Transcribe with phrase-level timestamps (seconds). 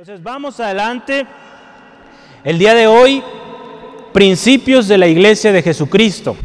[0.00, 1.26] Entonces vamos adelante.
[2.42, 3.22] El día de hoy,
[4.14, 6.36] principios de la iglesia de Jesucristo.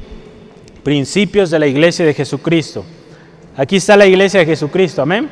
[0.84, 2.84] Principios de la iglesia de Jesucristo.
[3.56, 5.30] Aquí está la iglesia de Jesucristo, amén.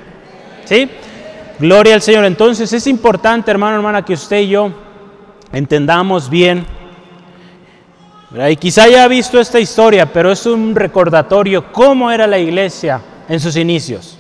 [0.64, 0.90] ¿Sí?
[1.60, 2.24] Gloria al Señor.
[2.24, 4.72] Entonces es importante, hermano, hermana, que usted y yo
[5.52, 6.66] entendamos bien.
[8.50, 13.42] Y quizá haya visto esta historia, pero es un recordatorio cómo era la iglesia en
[13.42, 14.18] sus inicios.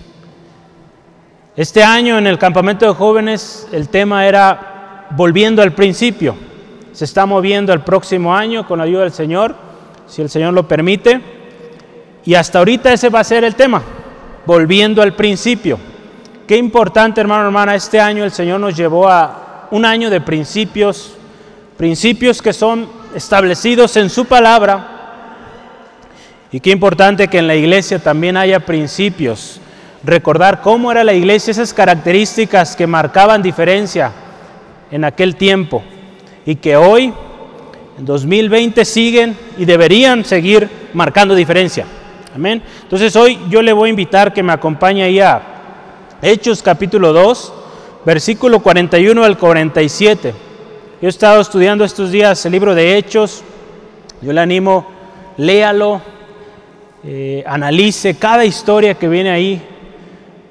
[1.55, 6.35] Este año en el campamento de jóvenes el tema era volviendo al principio.
[6.93, 9.55] Se está moviendo al próximo año con la ayuda del Señor,
[10.07, 11.21] si el Señor lo permite.
[12.25, 13.83] Y hasta ahorita ese va a ser el tema,
[14.47, 15.77] volviendo al principio.
[16.47, 21.13] Qué importante, hermano, hermana, este año el Señor nos llevó a un año de principios,
[21.77, 24.87] principios que son establecidos en su palabra.
[26.51, 29.59] Y qué importante que en la iglesia también haya principios
[30.03, 34.11] recordar cómo era la iglesia, esas características que marcaban diferencia
[34.91, 35.81] en aquel tiempo
[36.45, 37.13] y que hoy,
[37.97, 41.85] en 2020, siguen y deberían seguir marcando diferencia.
[42.35, 42.61] Amén.
[42.81, 45.41] Entonces hoy yo le voy a invitar que me acompañe ahí a
[46.21, 47.53] Hechos capítulo 2,
[48.05, 50.33] versículo 41 al 47.
[51.01, 53.43] Yo he estado estudiando estos días el libro de Hechos.
[54.21, 54.87] Yo le animo,
[55.37, 56.01] léalo,
[57.03, 59.61] eh, analice cada historia que viene ahí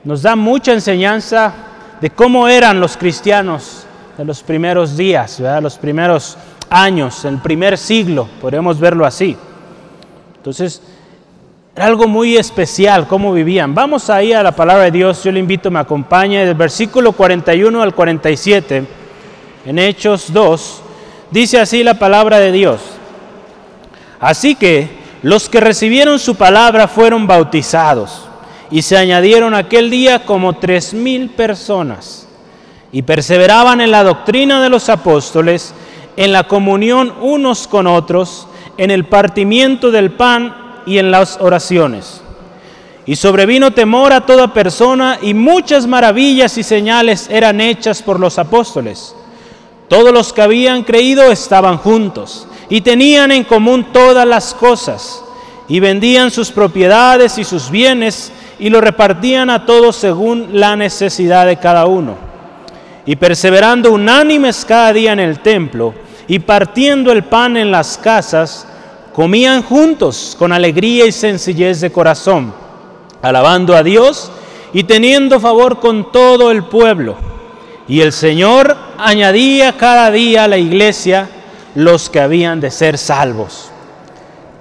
[0.05, 1.53] nos da mucha enseñanza
[2.01, 3.87] de cómo eran los cristianos
[4.19, 6.37] de los primeros días, los primeros
[6.69, 9.37] años, el primer siglo, podemos verlo así.
[10.37, 10.83] Entonces,
[11.75, 13.75] era algo muy especial cómo vivían.
[13.75, 17.81] Vamos ahí a la palabra de Dios, yo le invito, me acompañe, del versículo 41
[17.81, 18.85] al 47,
[19.65, 20.83] en Hechos 2,
[21.31, 22.81] dice así la palabra de Dios.
[24.19, 24.89] Así que
[25.23, 28.29] los que recibieron su palabra fueron bautizados
[28.73, 32.27] y se añadieron aquel día como tres mil personas
[32.91, 35.75] y perseveraban en la doctrina de los apóstoles,
[36.17, 40.57] en la comunión unos con otros, en el partimiento del pan
[40.87, 42.23] y en las oraciones.
[43.05, 48.39] Y sobrevino temor a toda persona y muchas maravillas y señales eran hechas por los
[48.39, 49.15] apóstoles.
[49.89, 55.23] Todos los que habían creído estaban juntos y tenían en común todas las cosas
[55.69, 61.47] y vendían sus propiedades y sus bienes y lo repartían a todos según la necesidad
[61.47, 62.17] de cada uno.
[63.05, 65.95] Y perseverando unánimes cada día en el templo
[66.29, 68.67] y partiendo el pan en las casas,
[69.13, 72.55] comían juntos con alegría y sencillez de corazón,
[73.21, 74.31] alabando a Dios
[74.73, 77.17] y teniendo favor con todo el pueblo.
[77.89, 81.29] Y el Señor añadía cada día a la iglesia
[81.75, 83.72] los que habían de ser salvos.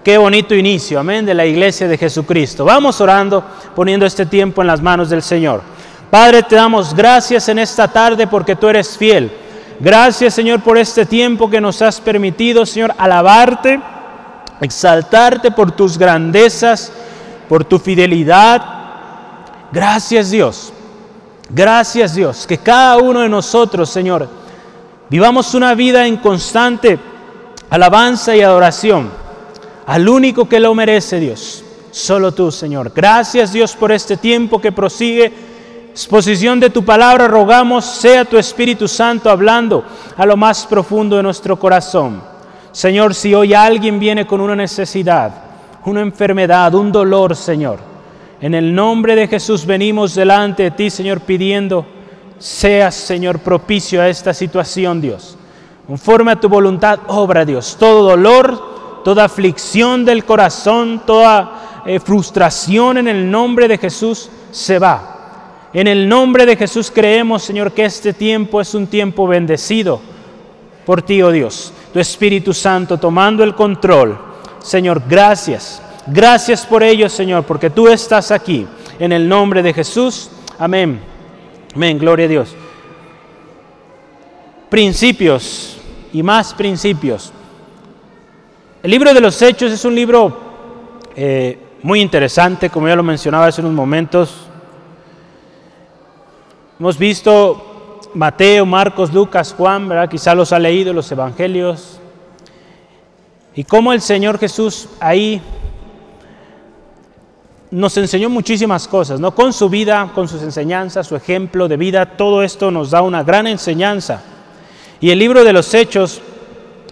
[0.03, 2.65] Qué bonito inicio, amén, de la iglesia de Jesucristo.
[2.65, 3.43] Vamos orando,
[3.75, 5.61] poniendo este tiempo en las manos del Señor.
[6.09, 9.31] Padre, te damos gracias en esta tarde porque tú eres fiel.
[9.79, 13.79] Gracias, Señor, por este tiempo que nos has permitido, Señor, alabarte,
[14.59, 16.91] exaltarte por tus grandezas,
[17.47, 18.59] por tu fidelidad.
[19.71, 20.73] Gracias, Dios.
[21.47, 24.27] Gracias, Dios, que cada uno de nosotros, Señor,
[25.11, 26.97] vivamos una vida en constante
[27.69, 29.20] alabanza y adoración
[29.91, 31.65] al único que lo merece, Dios.
[31.91, 32.93] Solo tú, Señor.
[32.95, 35.33] Gracias, Dios, por este tiempo que prosigue.
[35.91, 39.83] Exposición de tu palabra, rogamos, sea tu Espíritu Santo hablando
[40.15, 42.23] a lo más profundo de nuestro corazón.
[42.71, 45.33] Señor, si hoy alguien viene con una necesidad,
[45.83, 47.79] una enfermedad, un dolor, Señor,
[48.39, 51.85] en el nombre de Jesús venimos delante de ti, Señor, pidiendo,
[52.39, 55.37] seas, Señor, propicio a esta situación, Dios.
[55.85, 57.75] Conforme a tu voluntad, obra, Dios.
[57.77, 58.70] Todo dolor,
[59.03, 65.69] toda aflicción del corazón, toda eh, frustración en el nombre de Jesús se va.
[65.73, 70.01] En el nombre de Jesús creemos, Señor, que este tiempo es un tiempo bendecido
[70.85, 71.73] por ti, oh Dios.
[71.93, 74.17] Tu Espíritu Santo tomando el control.
[74.59, 75.81] Señor, gracias.
[76.07, 78.67] Gracias por ello, Señor, porque tú estás aquí.
[78.99, 80.29] En el nombre de Jesús.
[80.59, 80.99] Amén.
[81.73, 81.97] Amén.
[81.97, 82.55] Gloria a Dios.
[84.69, 85.77] Principios
[86.13, 87.31] y más principios.
[88.83, 90.35] El libro de los Hechos es un libro
[91.15, 94.47] eh, muy interesante, como ya lo mencionaba hace unos momentos.
[96.79, 100.09] Hemos visto Mateo, Marcos, Lucas, Juan, ¿verdad?
[100.09, 101.99] Quizá los ha leído los evangelios.
[103.53, 105.39] Y cómo el Señor Jesús ahí
[107.69, 109.35] nos enseñó muchísimas cosas, ¿no?
[109.35, 113.21] Con su vida, con sus enseñanzas, su ejemplo de vida, todo esto nos da una
[113.21, 114.23] gran enseñanza.
[114.99, 116.19] Y el libro de los Hechos,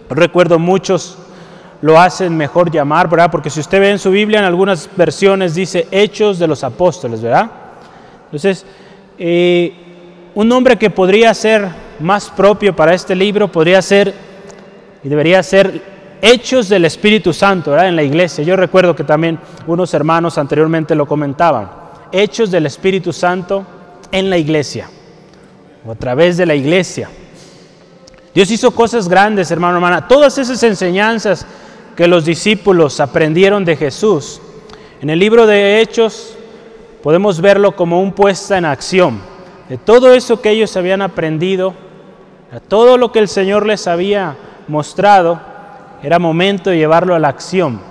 [0.08, 1.18] recuerdo muchos
[1.82, 3.30] lo hacen mejor llamar, ¿verdad?
[3.30, 7.22] Porque si usted ve en su Biblia, en algunas versiones dice Hechos de los Apóstoles,
[7.22, 7.50] ¿verdad?
[8.26, 8.64] Entonces,
[9.18, 9.72] eh,
[10.34, 11.68] un nombre que podría ser
[12.00, 14.14] más propio para este libro podría ser
[15.02, 15.82] y debería ser
[16.22, 18.44] hechos del Espíritu Santo en la iglesia.
[18.44, 21.70] Yo recuerdo que también unos hermanos anteriormente lo comentaban.
[22.12, 23.64] Hechos del Espíritu Santo
[24.12, 24.88] en la iglesia
[25.86, 27.08] o a través de la iglesia.
[28.34, 30.06] Dios hizo cosas grandes, hermano, hermana.
[30.06, 31.46] Todas esas enseñanzas
[32.00, 34.40] que los discípulos aprendieron de Jesús,
[35.02, 36.34] en el libro de Hechos
[37.02, 39.20] podemos verlo como un puesta en acción
[39.68, 41.74] de todo eso que ellos habían aprendido,
[42.50, 44.34] a todo lo que el Señor les había
[44.66, 45.42] mostrado,
[46.02, 47.82] era momento de llevarlo a la acción.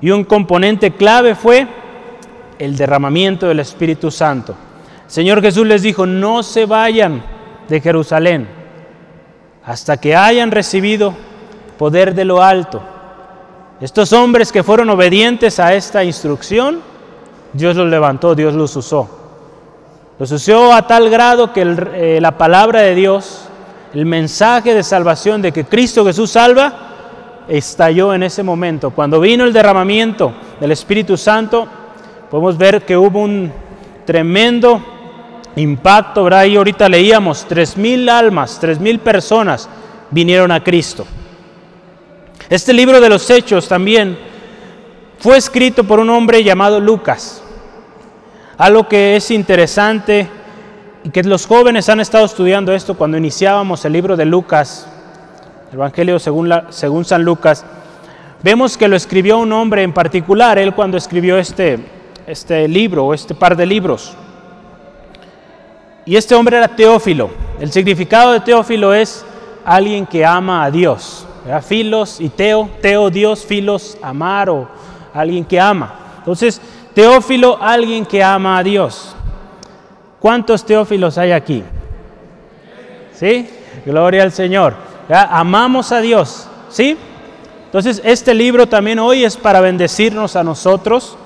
[0.00, 1.68] Y un componente clave fue
[2.58, 4.56] el derramamiento del Espíritu Santo.
[5.06, 7.22] Señor Jesús les dijo, no se vayan
[7.68, 8.48] de Jerusalén
[9.64, 11.14] hasta que hayan recibido
[11.78, 12.95] poder de lo alto.
[13.80, 16.80] Estos hombres que fueron obedientes a esta instrucción,
[17.52, 19.08] Dios los levantó, Dios los usó.
[20.18, 21.60] Los usó a tal grado que
[21.94, 23.48] eh, la palabra de Dios,
[23.92, 26.72] el mensaje de salvación de que Cristo Jesús salva,
[27.48, 28.90] estalló en ese momento.
[28.92, 31.68] Cuando vino el derramamiento del Espíritu Santo,
[32.30, 33.52] podemos ver que hubo un
[34.06, 34.82] tremendo
[35.56, 36.46] impacto, ¿verdad?
[36.56, 39.68] Ahorita leíamos, tres mil almas, tres mil personas
[40.10, 41.06] vinieron a Cristo.
[42.48, 44.16] Este libro de los Hechos también
[45.18, 47.42] fue escrito por un hombre llamado Lucas.
[48.56, 50.28] Algo que es interesante
[51.02, 54.86] y que los jóvenes han estado estudiando esto cuando iniciábamos el libro de Lucas,
[55.72, 57.64] Evangelio según, según San Lucas,
[58.44, 61.80] vemos que lo escribió un hombre en particular, él cuando escribió este,
[62.28, 64.14] este libro o este par de libros.
[66.04, 67.28] Y este hombre era Teófilo.
[67.58, 69.24] El significado de Teófilo es
[69.64, 71.26] alguien que ama a Dios.
[71.62, 74.68] Filos y Teo, Teo Dios, Filos, amar o
[75.14, 75.94] alguien que ama.
[76.18, 76.60] Entonces,
[76.94, 79.14] Teófilo, alguien que ama a Dios.
[80.18, 81.62] ¿Cuántos Teófilos hay aquí?
[83.12, 83.48] ¿Sí?
[83.84, 84.74] Gloria al Señor.
[85.08, 86.48] Amamos a Dios.
[86.68, 86.96] ¿Sí?
[87.66, 91.16] Entonces, este libro también hoy es para bendecirnos a nosotros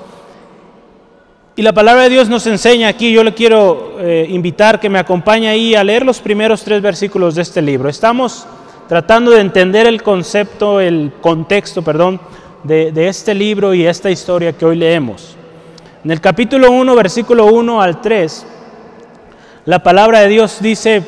[1.60, 4.98] y la palabra de Dios nos enseña aquí, yo le quiero eh, invitar que me
[4.98, 7.90] acompañe ahí a leer los primeros tres versículos de este libro.
[7.90, 8.46] Estamos
[8.90, 12.20] tratando de entender el concepto, el contexto, perdón,
[12.64, 15.36] de, este libro y esta historia que hoy leemos.
[16.02, 18.46] En el capítulo 1, versículo 1 al 3,
[19.66, 21.04] la palabra de Dios dice,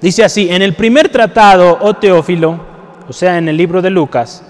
[0.00, 2.58] dice así, en el primer tratado, oh Teófilo,
[3.08, 4.42] o sea, en el libro de Lucas,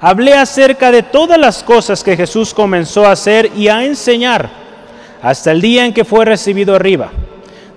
[0.00, 4.50] hablé acerca de todas las cosas que Jesús comenzó a hacer y a enseñar
[5.22, 7.12] hasta el día en que fue recibido arriba,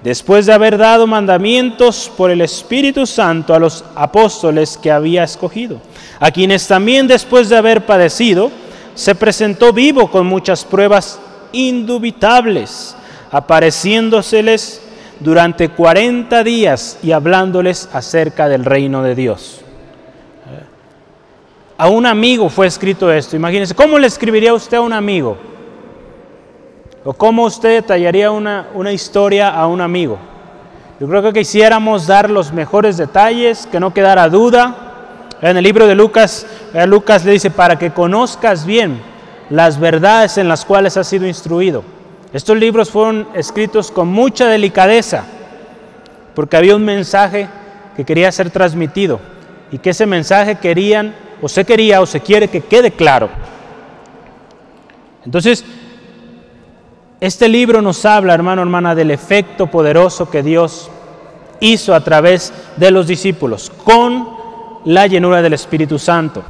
[0.04, 5.82] después de haber dado mandamientos por el Espíritu Santo a los apóstoles que había escogido,
[6.20, 8.52] a quienes también después de haber padecido,
[8.96, 11.20] se presentó vivo con muchas pruebas
[11.52, 12.96] indubitables,
[13.32, 14.82] apareciéndoseles
[15.20, 19.62] durante cuarenta días y hablándoles acerca del reino de Dios
[21.82, 23.36] a un amigo fue escrito esto.
[23.36, 25.36] Imagínense, ¿cómo le escribiría usted a un amigo?
[27.04, 30.20] ¿O cómo usted detallaría una, una historia a un amigo?
[31.00, 34.76] Yo creo que quisiéramos dar los mejores detalles, que no quedara duda.
[35.42, 36.46] En el libro de Lucas,
[36.86, 39.02] Lucas le dice, para que conozcas bien
[39.50, 41.84] las verdades en las cuales has sido instruido.
[42.34, 45.24] Estos libros fueron escritos con mucha delicadeza,
[46.36, 47.50] porque había un mensaje
[47.96, 49.20] que quería ser transmitido
[49.72, 53.28] y que ese mensaje querían o se quería o se quiere que quede claro.
[55.26, 55.66] Entonces,
[57.22, 60.90] este libro nos habla, hermano, hermana, del efecto poderoso que Dios
[61.60, 64.28] hizo a través de los discípulos con
[64.86, 66.44] la llenura del Espíritu Santo.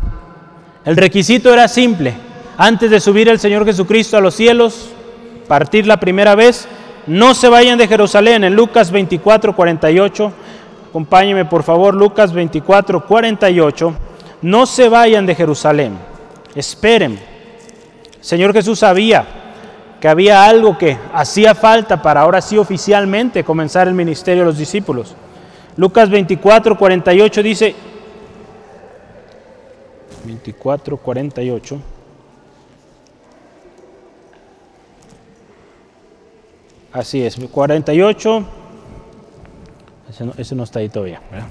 [0.85, 2.13] El requisito era simple.
[2.57, 4.87] Antes de subir el Señor Jesucristo a los cielos,
[5.45, 6.69] partir la primera vez,
[7.05, 8.45] no se vayan de Jerusalén.
[8.45, 10.31] En Lucas 24, 48,
[10.87, 13.93] acompáñeme por favor, Lucas 24, 48
[14.41, 15.97] no se vayan de Jerusalén,
[16.55, 17.19] esperen.
[18.21, 19.40] Señor Jesús sabía
[20.01, 24.57] que había algo que hacía falta para ahora sí oficialmente comenzar el ministerio de los
[24.57, 25.15] discípulos.
[25.77, 27.75] Lucas 24, 48 dice,
[30.25, 31.81] 24, 48.
[36.93, 38.45] Así es, 48,
[40.09, 41.21] ese no, ese no está ahí todavía.
[41.29, 41.47] ¿verdad?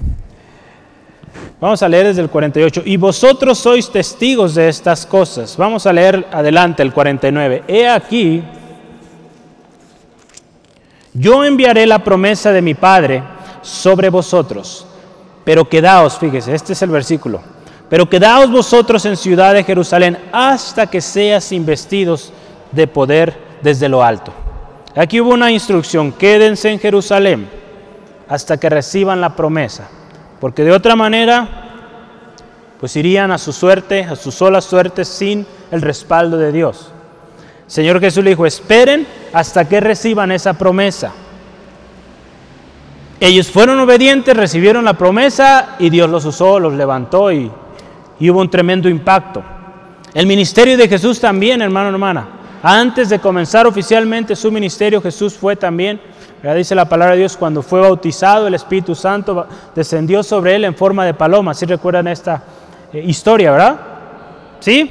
[1.59, 2.83] Vamos a leer desde el 48.
[2.85, 5.55] Y vosotros sois testigos de estas cosas.
[5.57, 7.63] Vamos a leer adelante el 49.
[7.67, 8.43] He aquí,
[11.13, 13.23] yo enviaré la promesa de mi Padre
[13.61, 14.87] sobre vosotros.
[15.43, 17.41] Pero quedaos, fíjese, este es el versículo.
[17.89, 22.31] Pero quedaos vosotros en ciudad de Jerusalén hasta que seas investidos
[22.71, 24.33] de poder desde lo alto.
[24.95, 27.49] Aquí hubo una instrucción, quédense en Jerusalén
[28.27, 29.89] hasta que reciban la promesa,
[30.41, 31.47] porque de otra manera,
[32.79, 36.91] pues irían a su suerte, a su sola suerte, sin el respaldo de Dios.
[37.67, 41.11] Señor Jesús le dijo, esperen hasta que reciban esa promesa.
[43.19, 47.51] Ellos fueron obedientes, recibieron la promesa y Dios los usó, los levantó y,
[48.19, 49.43] hubo un tremendo impacto.
[50.11, 52.27] El ministerio de Jesús también, hermano, hermana.
[52.63, 56.01] Antes de comenzar oficialmente su ministerio, Jesús fue también,
[56.55, 60.75] dice la palabra de Dios, cuando fue bautizado, el Espíritu Santo descendió sobre él en
[60.75, 61.53] forma de paloma.
[61.53, 62.43] ¿Sí recuerdan esta
[62.91, 63.79] eh, historia, verdad?
[64.59, 64.89] ¿Sí?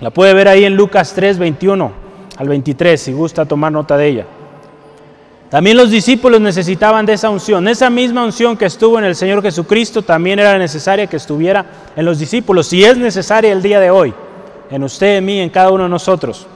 [0.00, 1.92] La puede ver ahí en Lucas 3, 21
[2.36, 4.26] al 23, si gusta tomar nota de ella.
[5.48, 7.68] También los discípulos necesitaban de esa unción.
[7.68, 12.04] Esa misma unción que estuvo en el Señor Jesucristo también era necesaria que estuviera en
[12.04, 12.72] los discípulos.
[12.72, 14.12] Y es necesaria el día de hoy,
[14.70, 16.46] en usted, en mí, en cada uno de nosotros.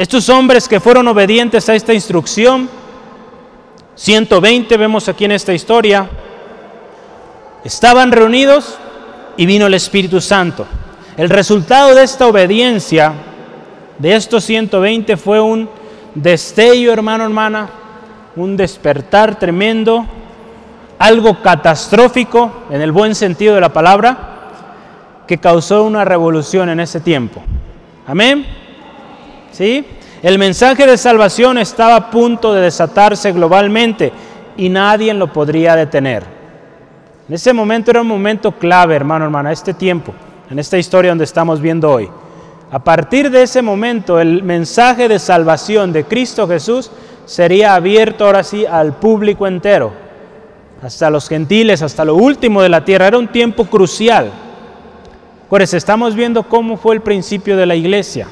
[0.00, 2.70] Estos hombres que fueron obedientes a esta instrucción,
[3.94, 6.08] 120 vemos aquí en esta historia,
[7.62, 8.78] estaban reunidos
[9.36, 10.66] y vino el Espíritu Santo.
[11.18, 13.12] El resultado de esta obediencia,
[13.98, 15.68] de estos 120, fue un
[16.14, 17.68] destello, hermano, hermana,
[18.36, 20.06] un despertar tremendo,
[20.98, 24.48] algo catastrófico en el buen sentido de la palabra,
[25.28, 27.42] que causó una revolución en ese tiempo.
[28.06, 28.59] Amén.
[29.52, 29.84] ¿Sí?
[30.22, 34.12] El mensaje de salvación estaba a punto de desatarse globalmente
[34.56, 36.24] y nadie lo podría detener.
[37.28, 40.12] En ese momento era un momento clave, hermano, hermana, este tiempo,
[40.50, 42.08] en esta historia donde estamos viendo hoy.
[42.72, 46.90] A partir de ese momento, el mensaje de salvación de Cristo Jesús
[47.24, 49.92] sería abierto ahora sí al público entero,
[50.82, 53.06] hasta los gentiles, hasta lo último de la tierra.
[53.06, 54.30] Era un tiempo crucial.
[55.48, 58.28] Pues estamos viendo cómo fue el principio de la iglesia,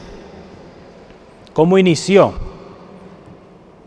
[1.58, 2.34] cómo inició.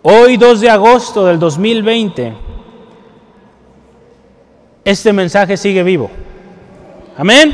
[0.01, 2.34] Hoy, 2 de agosto del 2020,
[4.84, 6.12] este mensaje sigue vivo.
[7.18, 7.54] Amén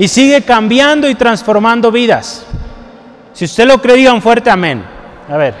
[0.00, 2.44] y sigue cambiando y transformando vidas.
[3.34, 4.84] Si usted lo cree, diga un fuerte amén.
[5.28, 5.54] A ver,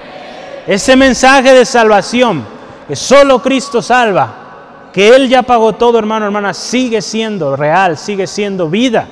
[0.66, 2.44] ese mensaje de salvación,
[2.88, 8.26] que solo Cristo salva, que Él ya pagó todo, hermano, hermana, sigue siendo real, sigue
[8.26, 9.06] siendo vida.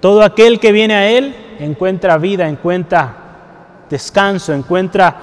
[0.00, 3.22] Todo aquel que viene a Él encuentra vida, encuentra
[3.88, 5.16] descanso, encuentra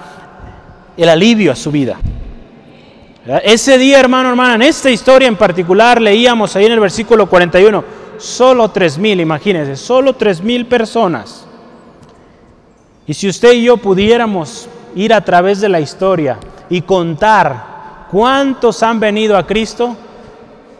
[0.96, 1.96] el alivio a su vida.
[3.42, 7.82] Ese día, hermano, hermana, en esta historia en particular leíamos ahí en el versículo 41,
[8.18, 11.46] solo tres mil, imagínense, solo tres mil personas.
[13.06, 18.82] Y si usted y yo pudiéramos ir a través de la historia y contar cuántos
[18.82, 19.96] han venido a Cristo,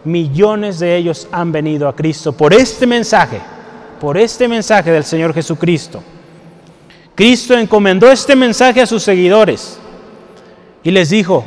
[0.04, 3.40] millones de ellos han venido a Cristo por este mensaje,
[3.98, 6.02] por este mensaje del Señor Jesucristo.
[7.14, 9.78] Cristo encomendó este mensaje a sus seguidores
[10.82, 11.44] y les dijo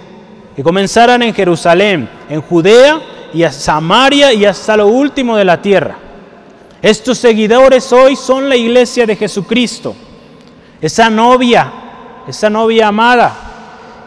[0.55, 3.01] que comenzaran en Jerusalén, en Judea,
[3.33, 5.95] y a Samaria y hasta lo último de la tierra.
[6.81, 9.95] Estos seguidores hoy son la iglesia de Jesucristo,
[10.79, 11.71] esa novia,
[12.27, 13.35] esa novia amada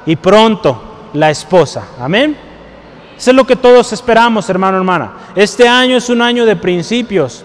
[0.07, 1.89] y pronto la esposa.
[2.01, 2.37] Amén.
[3.17, 5.13] Eso es lo que todos esperamos, hermano, hermana.
[5.35, 7.45] Este año es un año de principios.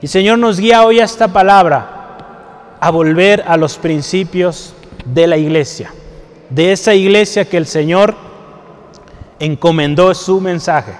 [0.00, 1.97] Y Señor nos guía hoy a esta palabra,
[2.80, 5.92] a volver a los principios de la iglesia,
[6.50, 8.14] de esa iglesia que el Señor
[9.38, 10.92] encomendó su mensaje.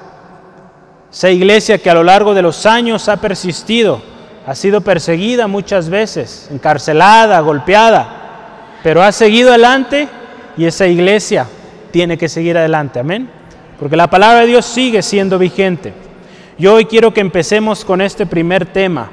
[1.13, 4.01] Esa iglesia que a lo largo de los años ha persistido,
[4.47, 10.09] ha sido perseguida muchas veces, encarcelada, golpeada, pero ha seguido adelante
[10.57, 11.47] y esa iglesia
[11.91, 13.31] tiene que seguir adelante, amén.
[13.79, 15.93] Porque la palabra de Dios sigue siendo vigente.
[16.59, 19.11] Yo hoy quiero que empecemos con este primer tema.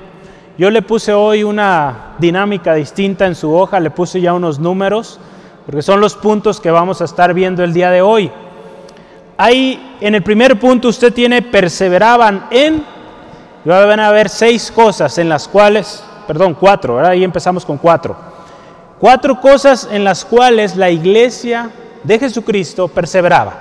[0.58, 5.20] Yo le puse hoy una dinámica distinta en su hoja, le puse ya unos números,
[5.66, 8.32] porque son los puntos que vamos a estar viendo el día de hoy.
[9.36, 12.86] Ahí en el primer punto usted tiene perseveraban en,
[13.66, 18.16] y van a haber seis cosas en las cuales, perdón, cuatro, ahí empezamos con cuatro.
[18.98, 21.70] Cuatro cosas en las cuales la iglesia
[22.02, 23.54] de Jesucristo perseveraba.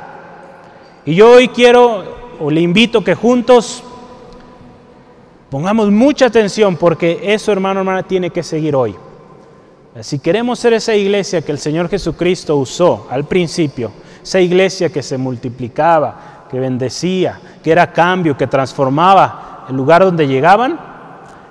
[1.05, 2.05] Y yo hoy quiero,
[2.39, 3.83] o le invito que juntos
[5.55, 8.97] pongamos mucha atención porque eso, hermano, hermana, tiene que seguir hoy.
[10.01, 15.01] Si queremos ser esa iglesia que el Señor Jesucristo usó al principio, esa iglesia que
[15.01, 20.77] se multiplicaba, que bendecía, que era cambio, que transformaba el lugar donde llegaban,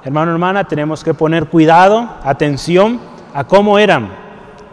[0.03, 2.99] hermano, hermana, tenemos que poner cuidado, atención
[3.33, 4.09] a cómo eran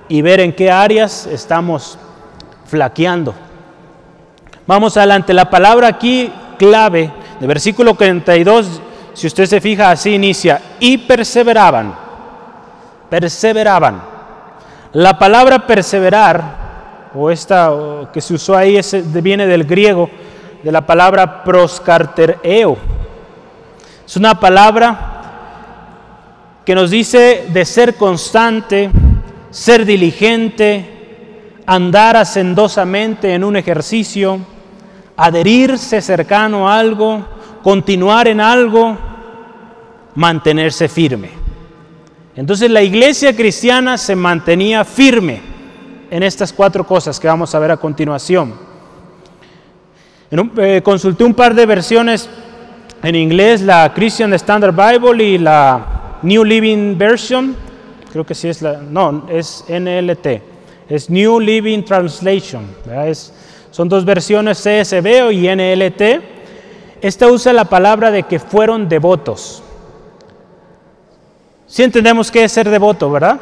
[0.08, 2.00] y ver en qué áreas estamos
[2.64, 3.32] flaqueando.
[4.66, 8.82] Vamos adelante, la palabra aquí clave de versículo 42,
[9.14, 11.94] si usted se fija, así inicia, y perseveraban,
[13.08, 14.02] perseveraban.
[14.92, 17.72] La palabra perseverar o esta
[18.12, 18.80] que se usó ahí
[19.22, 20.08] viene del griego,
[20.62, 22.76] de la palabra proscartereo.
[24.06, 25.20] Es una palabra
[26.64, 28.90] que nos dice de ser constante,
[29.50, 34.38] ser diligente, andar hacendosamente en un ejercicio,
[35.16, 37.24] adherirse cercano a algo,
[37.62, 38.96] continuar en algo,
[40.14, 41.30] mantenerse firme.
[42.36, 45.40] Entonces la iglesia cristiana se mantenía firme
[46.10, 48.54] en estas cuatro cosas que vamos a ver a continuación.
[50.30, 52.28] Eh, consulté un par de versiones
[53.02, 57.56] en inglés, la Christian Standard Bible y la New Living Version,
[58.12, 60.26] creo que sí es la, no, es NLT,
[60.88, 62.64] es New Living Translation,
[63.70, 66.39] son dos versiones CSB y NLT.
[67.00, 69.62] Esta usa la palabra de que fueron devotos.
[71.66, 73.40] Si entendemos qué es ser devoto, ¿verdad?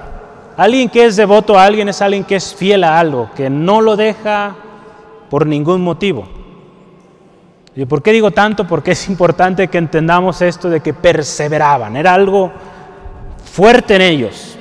[0.57, 3.81] Alguien que es devoto a alguien es alguien que es fiel a algo, que no
[3.81, 4.55] lo deja
[5.31, 6.29] por ningún motivo.
[7.75, 8.67] ¿Y por qué digo tanto?
[8.67, 12.51] Porque es importante que entendamos esto de que perseveraban, era algo
[13.45, 14.59] fuerte en ellos.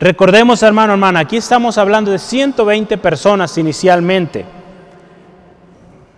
[0.00, 4.44] Recordemos, hermano, hermana, aquí estamos hablando de 120 personas inicialmente.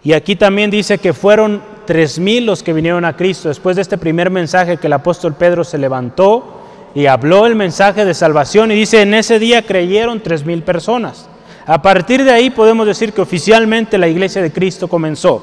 [0.05, 3.99] Y aquí también dice que fueron 3.000 los que vinieron a Cristo después de este
[3.99, 6.61] primer mensaje que el apóstol Pedro se levantó
[6.95, 11.29] y habló el mensaje de salvación y dice, en ese día creyeron 3.000 personas.
[11.67, 15.43] A partir de ahí podemos decir que oficialmente la iglesia de Cristo comenzó.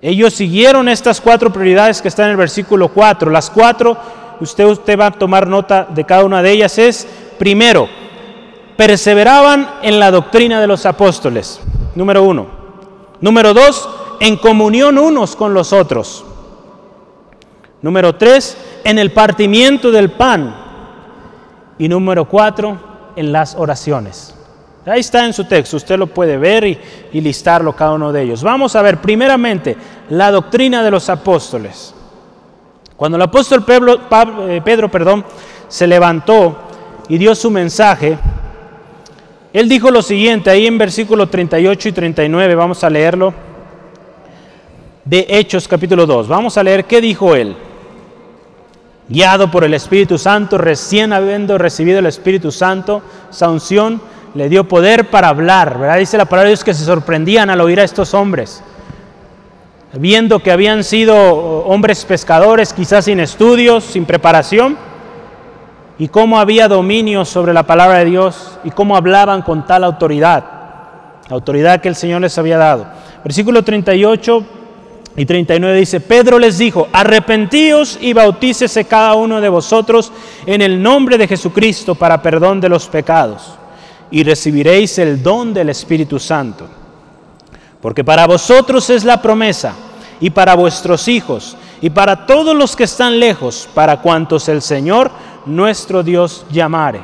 [0.00, 3.30] Ellos siguieron estas cuatro prioridades que están en el versículo 4.
[3.30, 3.96] Las cuatro,
[4.38, 7.08] usted, usted va a tomar nota de cada una de ellas, es,
[7.38, 7.88] primero,
[8.76, 11.60] perseveraban en la doctrina de los apóstoles,
[11.94, 12.46] número uno.
[13.20, 13.88] Número dos,
[14.20, 16.24] en comunión unos con los otros.
[17.82, 20.54] Número tres, en el partimiento del pan.
[21.78, 22.78] Y número cuatro,
[23.16, 24.34] en las oraciones.
[24.86, 28.42] Ahí está en su texto, usted lo puede ver y, listarlo cada uno de ellos.
[28.42, 29.76] Vamos a ver primeramente
[30.10, 31.94] la doctrina de los apóstoles.
[32.96, 33.98] Cuando el apóstol Pedro,
[34.48, 35.24] eh, Pedro perdón,
[35.68, 36.56] se levantó
[37.08, 38.18] y dio su mensaje,
[39.54, 43.32] él dijo lo siguiente, ahí en versículos 38 y 39, vamos a leerlo,
[45.04, 46.28] de Hechos capítulo 2.
[46.28, 47.56] Vamos a leer qué dijo él
[49.08, 53.48] guiado por el Espíritu Santo, recién habiendo recibido el Espíritu Santo, esa
[54.34, 55.98] le dio poder para hablar, ¿verdad?
[55.98, 58.62] Dice la palabra de Dios que se sorprendían al oír a estos hombres,
[59.92, 61.14] viendo que habían sido
[61.64, 64.76] hombres pescadores, quizás sin estudios, sin preparación,
[65.98, 70.44] y cómo había dominio sobre la palabra de Dios y cómo hablaban con tal autoridad,
[71.30, 72.86] autoridad que el Señor les había dado.
[73.22, 74.44] Versículo 38
[75.16, 80.10] y 39 dice, Pedro les dijo, arrepentíos y bautícese cada uno de vosotros
[80.44, 83.54] en el nombre de Jesucristo para perdón de los pecados,
[84.10, 86.66] y recibiréis el don del Espíritu Santo.
[87.80, 89.74] Porque para vosotros es la promesa,
[90.20, 95.10] y para vuestros hijos, y para todos los que están lejos, para cuantos el Señor
[95.46, 97.00] nuestro Dios llamare.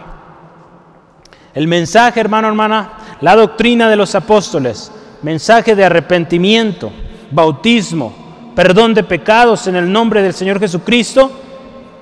[1.54, 4.90] El mensaje, hermano, hermana, la doctrina de los apóstoles,
[5.22, 6.92] mensaje de arrepentimiento,
[7.30, 11.30] bautismo, perdón de pecados en el nombre del Señor Jesucristo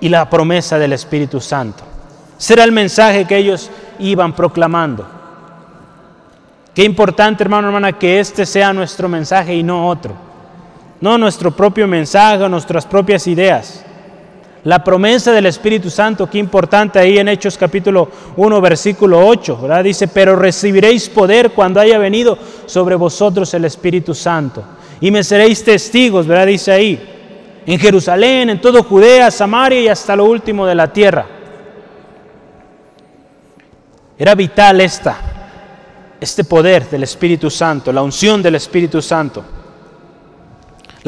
[0.01, 1.85] y la promesa del Espíritu Santo.
[2.37, 5.07] Será el mensaje que ellos iban proclamando.
[6.75, 10.15] Qué importante, hermano, hermana, que este sea nuestro mensaje y no otro.
[11.01, 13.85] No nuestro propio mensaje, nuestras propias ideas.
[14.69, 19.83] La promesa del Espíritu Santo, qué importante ahí en Hechos capítulo 1, versículo 8, ¿verdad?
[19.83, 24.63] Dice, pero recibiréis poder cuando haya venido sobre vosotros el Espíritu Santo
[25.01, 26.49] y me seréis testigos, ¿verdad?
[26.49, 31.25] Dice ahí, en Jerusalén, en todo Judea, Samaria y hasta lo último de la tierra.
[34.19, 35.17] Era vital esta,
[36.21, 39.43] este poder del Espíritu Santo, la unción del Espíritu Santo.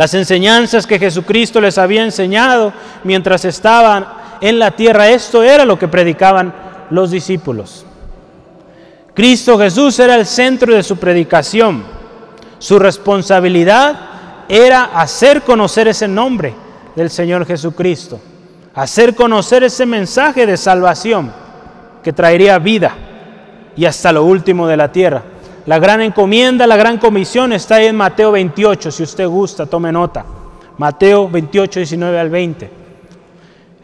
[0.01, 2.73] Las enseñanzas que Jesucristo les había enseñado
[3.05, 4.07] mientras estaban
[4.41, 6.55] en la tierra, esto era lo que predicaban
[6.89, 7.85] los discípulos.
[9.13, 11.85] Cristo Jesús era el centro de su predicación.
[12.59, 13.95] Su responsabilidad
[14.49, 16.55] era hacer conocer ese nombre
[16.97, 18.19] del Señor Jesucristo,
[18.75, 21.31] hacer conocer ese mensaje de salvación
[22.03, 22.95] que traería vida
[23.77, 25.23] y hasta lo último de la tierra.
[25.71, 29.93] La gran encomienda, la gran comisión está ahí en Mateo 28, si usted gusta, tome
[29.93, 30.25] nota.
[30.79, 32.71] Mateo 28, 19 al 20.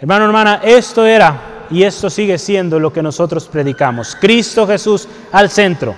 [0.01, 4.17] Hermano, hermana, esto era y esto sigue siendo lo que nosotros predicamos.
[4.21, 5.95] Cristo Jesús al centro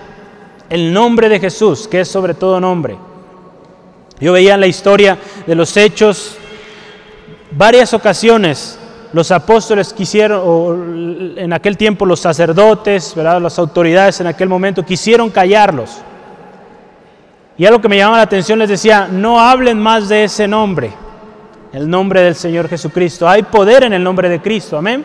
[0.69, 2.99] el nombre de Jesús, que es sobre todo nombre.
[4.21, 6.37] Yo veía en la historia de los hechos
[7.53, 8.79] varias ocasiones
[9.13, 10.75] los apóstoles quisieron, o
[11.41, 13.41] en aquel tiempo los sacerdotes, ¿verdad?
[13.41, 16.03] las autoridades en aquel momento quisieron callarlos.
[17.57, 20.93] Y algo que me llamaba la atención les decía, no hablen más de ese nombre,
[21.73, 23.29] el nombre del Señor Jesucristo.
[23.29, 25.05] Hay poder en el nombre de Cristo, amén.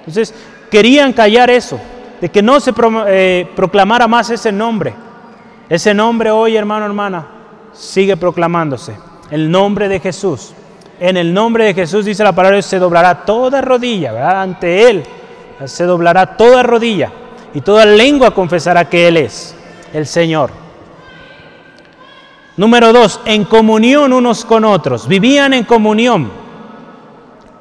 [0.00, 0.34] Entonces,
[0.70, 1.78] querían callar eso,
[2.20, 2.72] de que no se
[3.06, 4.94] eh, proclamara más ese nombre.
[5.68, 7.26] Ese nombre hoy, hermano, hermana,
[7.72, 8.96] sigue proclamándose.
[9.30, 10.54] El nombre de Jesús.
[11.00, 14.42] En el nombre de Jesús dice la palabra, se doblará toda rodilla, ¿verdad?
[14.42, 15.02] Ante Él
[15.64, 17.10] se doblará toda rodilla
[17.52, 19.54] y toda lengua confesará que Él es
[19.92, 20.50] el Señor.
[22.56, 25.08] Número dos, en comunión unos con otros.
[25.08, 26.30] Vivían en comunión.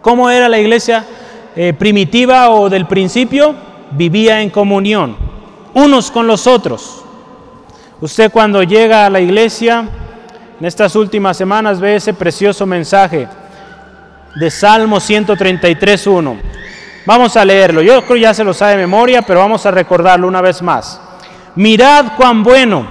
[0.01, 1.05] ¿Cómo era la iglesia
[1.55, 3.55] eh, primitiva o del principio?
[3.91, 5.15] Vivía en comunión,
[5.73, 7.03] unos con los otros.
[8.01, 9.87] Usted cuando llega a la iglesia,
[10.59, 13.27] en estas últimas semanas ve ese precioso mensaje
[14.35, 16.37] de Salmo 133.1.
[17.05, 17.81] Vamos a leerlo.
[17.81, 21.01] Yo creo ya se lo sabe de memoria, pero vamos a recordarlo una vez más.
[21.55, 22.85] Mirad cuán bueno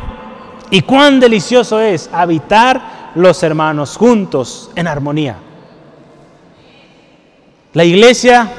[0.71, 5.37] y cuán delicioso es habitar los hermanos juntos en armonía.
[7.75, 8.51] La iglesia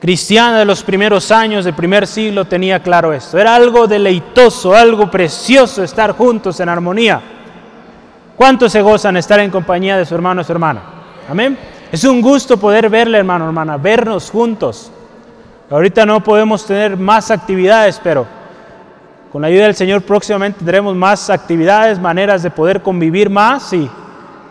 [0.00, 3.38] cristiana de los primeros años del primer siglo tenía claro esto.
[3.38, 7.31] Era algo deleitoso, algo precioso estar juntos en armonía.
[8.36, 10.80] ¿Cuántos se gozan estar en compañía de su hermano o su hermana?
[11.28, 11.56] Amén.
[11.90, 14.90] Es un gusto poder verle, hermano, hermana, vernos juntos.
[15.70, 18.26] Ahorita no podemos tener más actividades, pero
[19.30, 23.88] con la ayuda del Señor próximamente tendremos más actividades, maneras de poder convivir más y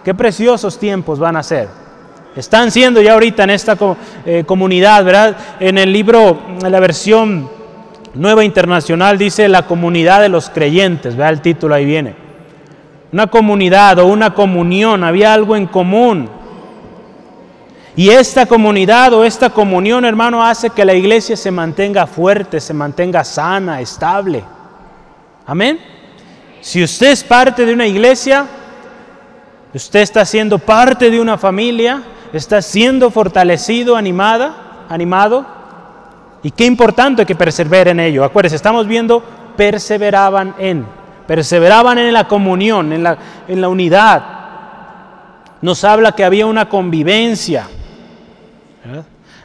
[0.04, 1.67] qué preciosos tiempos van a ser.
[2.36, 3.76] Están siendo ya ahorita en esta
[4.26, 5.36] eh, comunidad, ¿verdad?
[5.60, 7.50] En el libro, en la versión
[8.13, 11.34] nueva internacional dice la comunidad de los creyentes, ¿verdad?
[11.34, 12.31] El título ahí viene
[13.12, 16.30] una comunidad o una comunión, había algo en común.
[17.95, 22.74] Y esta comunidad o esta comunión, hermano, hace que la iglesia se mantenga fuerte, se
[22.74, 24.43] mantenga sana, estable.
[25.45, 25.80] Amén.
[26.62, 28.45] Si usted es parte de una iglesia,
[29.74, 35.45] usted está siendo parte de una familia, está siendo fortalecido, animada, animado.
[36.43, 38.24] Y qué importante que persevere en ello.
[38.24, 39.21] Acuérdense, estamos viendo
[39.58, 40.86] perseveraban en
[41.27, 44.23] perseveraban en la comunión, en la, en la unidad.
[45.62, 47.67] Nos habla que había una convivencia.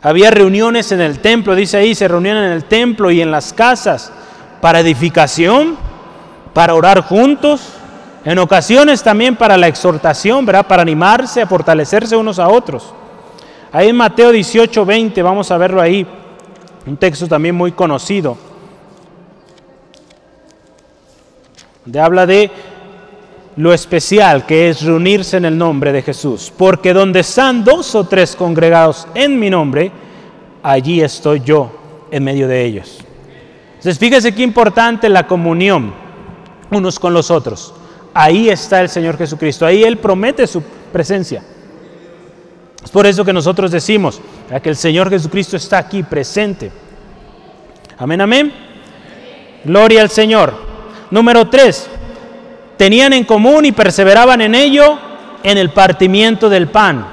[0.03, 3.53] Había reuniones en el templo, dice ahí, se reunían en el templo y en las
[3.53, 4.13] casas
[4.61, 5.77] para edificación,
[6.55, 7.73] para orar juntos,
[8.25, 10.67] en ocasiones también para la exhortación, ¿verdad?
[10.67, 12.93] Para animarse, a fortalecerse unos a otros.
[13.73, 16.07] Ahí en Mateo 18, 20, vamos a verlo ahí,
[16.87, 18.37] un texto también muy conocido.
[21.87, 22.51] Donde habla de
[23.57, 26.53] lo especial que es reunirse en el nombre de Jesús.
[26.57, 29.93] Porque donde están dos o tres congregados en mi nombre,
[30.65, 31.71] allí estoy yo
[32.11, 32.99] en medio de ellos.
[33.69, 35.95] Entonces fíjese qué importante la comunión
[36.71, 37.73] unos con los otros.
[38.13, 41.43] Ahí está el Señor Jesucristo, ahí Él promete su presencia.
[42.83, 44.21] Es por eso que nosotros decimos
[44.61, 46.73] que el Señor Jesucristo está aquí presente.
[47.97, 48.53] Amén, amén.
[49.65, 50.66] Gloria al Señor.
[51.11, 51.89] Número tres,
[52.77, 54.99] tenían en común y perseveraban en ello
[55.43, 57.07] en el partimiento del pan.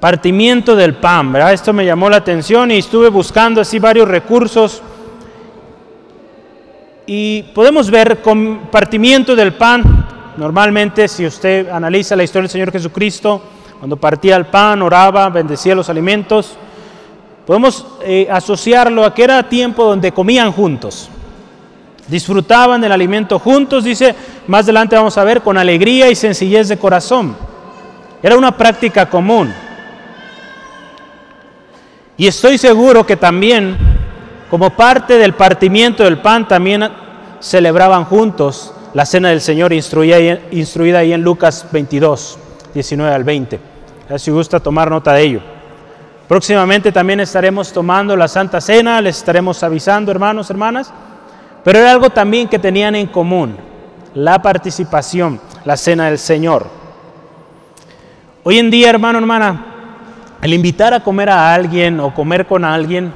[0.00, 1.52] Partimiento del pan, ¿verdad?
[1.52, 4.82] Esto me llamó la atención y estuve buscando así varios recursos.
[7.06, 12.72] Y podemos ver con partimiento del pan, normalmente si usted analiza la historia del Señor
[12.72, 13.42] Jesucristo,
[13.78, 16.56] cuando partía el pan, oraba, bendecía los alimentos,
[17.46, 21.10] podemos eh, asociarlo a que era tiempo donde comían juntos.
[22.08, 24.14] Disfrutaban del alimento juntos, dice,
[24.46, 27.36] más adelante vamos a ver, con alegría y sencillez de corazón.
[28.22, 29.52] Era una práctica común.
[32.16, 33.76] Y estoy seguro que también,
[34.50, 36.88] como parte del partimiento del pan, también
[37.40, 42.38] celebraban juntos la cena del Señor instruida, ahí en Lucas 22,
[42.74, 43.60] 19 al 20.
[44.16, 45.40] Si gusta tomar nota de ello.
[46.26, 50.92] Próximamente también estaremos tomando la Santa Cena, les estaremos avisando, hermanos, hermanas.
[51.64, 53.56] Pero era algo también que tenían en común,
[54.14, 56.66] la participación, la cena del Señor.
[58.44, 59.66] Hoy en día, hermano, hermana,
[60.40, 63.12] el invitar a comer a alguien o comer con alguien,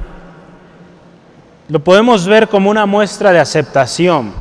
[1.69, 4.33] lo podemos ver como una muestra de aceptación,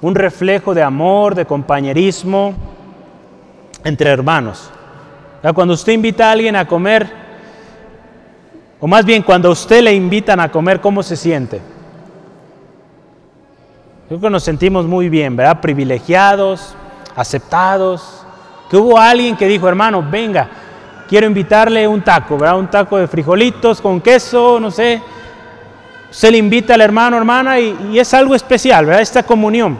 [0.00, 2.54] un reflejo de amor, de compañerismo
[3.84, 4.70] entre hermanos.
[5.54, 7.12] Cuando usted invita a alguien a comer,
[8.80, 11.60] o más bien cuando a usted le invitan a comer, ¿cómo se siente?
[14.12, 15.62] Creo que nos sentimos muy bien, ¿verdad?
[15.62, 16.74] Privilegiados,
[17.16, 18.26] aceptados.
[18.68, 20.50] que hubo alguien que dijo, hermano, venga,
[21.08, 22.58] quiero invitarle un taco, ¿verdad?
[22.58, 25.00] Un taco de frijolitos con queso, no sé.
[26.10, 29.00] Se le invita al hermano, hermana, y, es algo especial, ¿verdad?
[29.00, 29.78] Esta comunión.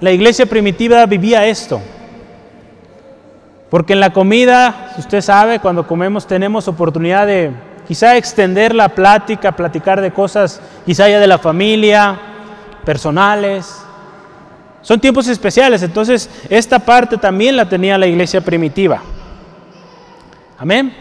[0.00, 1.80] La iglesia primitiva vivía esto.
[3.70, 7.52] Porque en la comida, usted sabe, cuando comemos tenemos oportunidad de
[7.86, 12.29] quizá extender la plática, platicar de cosas quizá ya de la familia,
[12.84, 13.82] personales.
[14.82, 19.02] Son tiempos especiales, entonces esta parte también la tenía la iglesia primitiva.
[20.58, 20.92] Amén.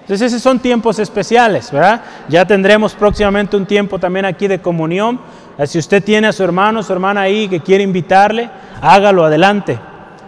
[0.00, 2.00] Entonces esos son tiempos especiales, ¿verdad?
[2.28, 5.20] Ya tendremos próximamente un tiempo también aquí de comunión.
[5.66, 9.78] Si usted tiene a su hermano, su hermana ahí que quiere invitarle, hágalo adelante.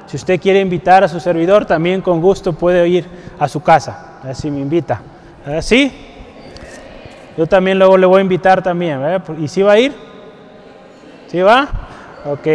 [0.07, 3.07] Si usted quiere invitar a su servidor, también con gusto puede ir
[3.39, 5.01] a su casa, si me invita.
[5.61, 5.91] ¿Sí?
[7.37, 9.01] Yo también luego le voy a invitar también.
[9.41, 10.12] ¿Y si va a ir?
[11.33, 11.67] ¿Sí va?
[12.27, 12.47] Ok.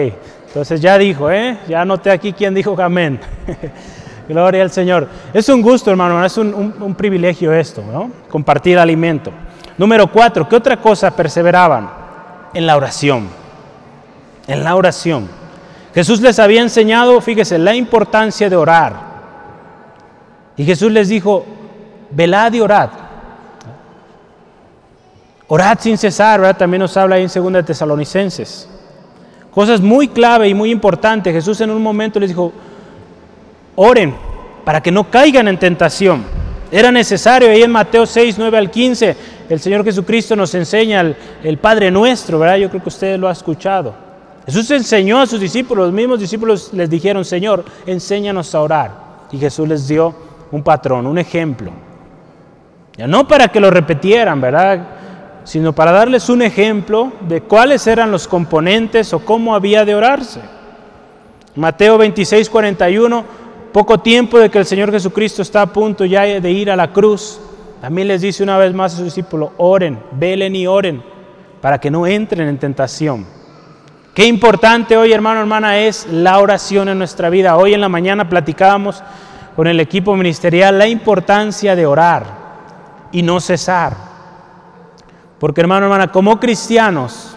[0.46, 1.58] Entonces ya dijo, ¿eh?
[1.68, 3.20] Ya anoté aquí quién dijo amén.
[4.30, 5.10] Gloria al Señor.
[5.34, 8.12] Es un gusto, hermano, es un, un privilegio esto, ¿no?
[8.30, 9.32] Compartir alimento.
[9.80, 11.90] Número cuatro, ¿qué otra cosa perseveraban?
[12.54, 13.30] En la oración.
[14.46, 15.28] En la oración.
[15.96, 18.94] Jesús les había enseñado, fíjese, la importancia de orar.
[20.56, 21.46] Y Jesús les dijo,
[22.12, 22.90] velad y orad.
[25.48, 26.58] Orad sin cesar, ¿verdad?
[26.58, 28.68] También nos habla ahí en 2 Tesalonicenses.
[29.52, 31.34] Cosas muy clave y muy importantes.
[31.34, 32.52] Jesús en un momento les dijo,
[33.76, 34.16] oren
[34.66, 36.26] para que no caigan en tentación.
[36.70, 39.16] Era necesario, ahí en Mateo 6, 9 al 15,
[39.48, 42.58] el Señor Jesucristo nos enseña el, Padre Nuestro, ¿verdad?
[42.58, 43.96] Yo creo que usted lo ha escuchado.
[44.46, 48.92] Jesús enseñó a sus discípulos, los mismos discípulos les dijeron, Señor, enséñanos a orar.
[49.32, 50.14] Y Jesús les dio
[50.52, 51.72] un patrón, un ejemplo.
[52.98, 54.80] Ya no para que lo repitieran, ¿verdad?
[55.48, 60.42] Sino para darles un ejemplo de cuáles eran los componentes o cómo había de orarse.
[61.56, 63.24] Mateo 26, 41,
[63.72, 66.92] poco tiempo de que el Señor Jesucristo está a punto ya de ir a la
[66.92, 67.40] cruz,
[67.80, 71.02] también les dice una vez más a sus discípulos, oren, velen y oren,
[71.62, 73.26] para que no entren en tentación.
[74.14, 77.56] Qué importante hoy, hermano, hermana, es la oración en nuestra vida.
[77.56, 79.02] Hoy en la mañana platicábamos
[79.56, 82.26] con el equipo ministerial la importancia de orar
[83.14, 84.07] y no cesar.
[85.40, 87.36] Porque, hermano, hermana, como cristianos,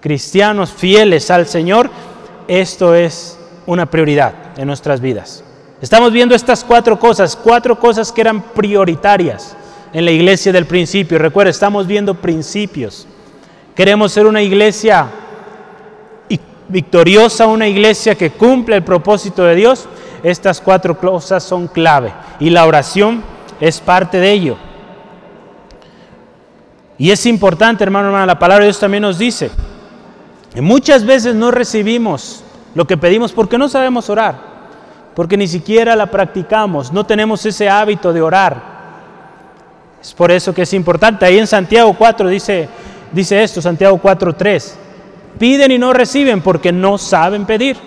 [0.00, 1.90] cristianos fieles al Señor,
[2.48, 5.44] esto es una prioridad en nuestras vidas.
[5.80, 9.56] Estamos viendo estas cuatro cosas, cuatro cosas que eran prioritarias
[9.92, 11.18] en la iglesia del principio.
[11.18, 13.06] Recuerda, estamos viendo principios.
[13.74, 15.08] Queremos ser una iglesia
[16.70, 19.88] victoriosa, una iglesia que cumple el propósito de Dios,
[20.22, 23.22] estas cuatro cosas son clave y la oración
[23.60, 24.56] es parte de ello.
[27.00, 29.50] Y es importante, hermano, hermana, la palabra de Dios también nos dice,
[30.52, 34.38] que muchas veces no recibimos lo que pedimos porque no sabemos orar,
[35.16, 38.62] porque ni siquiera la practicamos, no tenemos ese hábito de orar.
[40.02, 41.24] Es por eso que es importante.
[41.24, 42.68] Ahí en Santiago 4 dice,
[43.12, 44.74] dice esto, Santiago 4.3.
[45.38, 47.78] Piden y no reciben porque no saben pedir,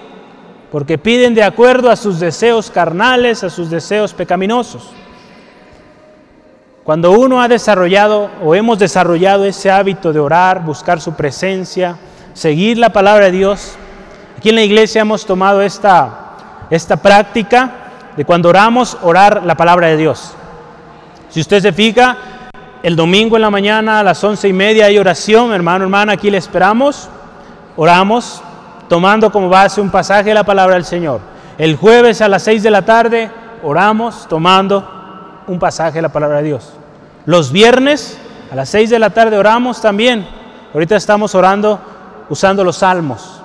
[0.72, 4.90] porque piden de acuerdo a sus deseos carnales, a sus deseos pecaminosos.
[6.84, 11.96] Cuando uno ha desarrollado o hemos desarrollado ese hábito de orar, buscar su presencia,
[12.34, 13.76] seguir la palabra de Dios,
[14.38, 17.72] aquí en la iglesia hemos tomado esta, esta práctica
[18.18, 20.34] de cuando oramos, orar la palabra de Dios.
[21.30, 22.18] Si usted se fija,
[22.84, 26.30] el domingo en la mañana a las once y media hay oración, hermano, hermana, aquí
[26.30, 27.08] le esperamos.
[27.78, 28.42] Oramos
[28.90, 31.22] tomando como base un pasaje de la palabra del Señor.
[31.58, 33.32] El jueves a las 6 de la tarde
[33.64, 34.93] oramos tomando
[35.48, 36.74] un pasaje de la palabra de Dios.
[37.26, 38.18] Los viernes
[38.52, 40.28] a las 6 de la tarde oramos también.
[40.74, 41.80] Ahorita estamos orando
[42.30, 43.42] usando los salmos.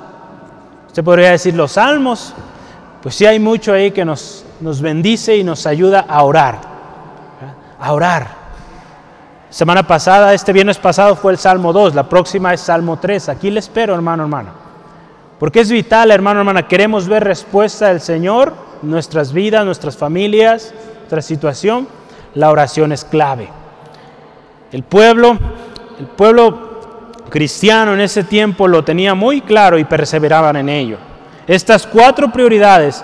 [0.87, 2.35] Usted podría decir los salmos.
[3.03, 6.59] Pues sí hay mucho ahí que nos, nos bendice y nos ayuda a orar.
[7.81, 8.39] A orar.
[9.51, 13.31] Semana pasada, este viernes pasado fue el Salmo 2, la próxima es Salmo 3.
[13.31, 14.51] Aquí le espero, hermano, hermana.
[15.39, 20.75] Porque es vital, hermano, hermana, queremos ver respuesta del Señor, nuestras vidas, nuestras familias,
[21.09, 21.88] nuestra situación.
[22.35, 23.49] La oración es clave.
[24.71, 25.38] El pueblo,
[25.99, 30.99] el pueblo cristiano en ese tiempo lo tenía muy claro y perseveraban en ello.
[31.47, 33.03] Estas cuatro prioridades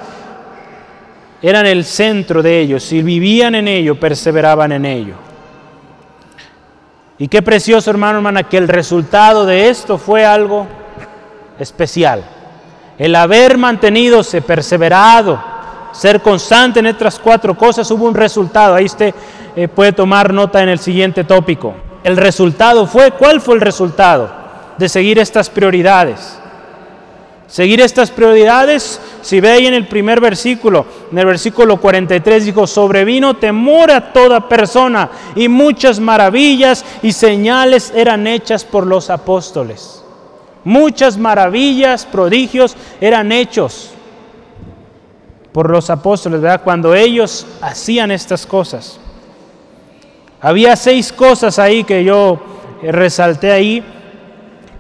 [1.41, 2.83] eran el centro de ellos.
[2.83, 5.15] Si vivían en ello, perseveraban en ello.
[7.17, 10.67] Y qué precioso, hermano, hermana, que el resultado de esto fue algo
[11.59, 12.23] especial.
[12.99, 15.54] El haber mantenido, perseverado,
[15.95, 18.75] ser constante en estas cuatro cosas, hubo un resultado.
[18.75, 19.15] Ahí usted
[19.57, 21.75] eh, puede tomar nota en el siguiente tópico.
[22.03, 24.31] El resultado fue, ¿cuál fue el resultado
[24.77, 26.39] de seguir estas prioridades?
[27.47, 32.67] Seguir estas prioridades si ve ahí en el primer versículo, en el versículo 43 dijo,
[32.67, 40.03] sobrevino temor a toda persona y muchas maravillas y señales eran hechas por los apóstoles.
[40.65, 43.94] Muchas maravillas, prodigios eran hechos
[45.55, 46.63] por los apóstoles, ¿verdad?
[46.65, 48.99] Cuando ellos hacían estas cosas.
[50.41, 52.43] Había seis cosas ahí que yo
[52.83, 53.85] resalté ahí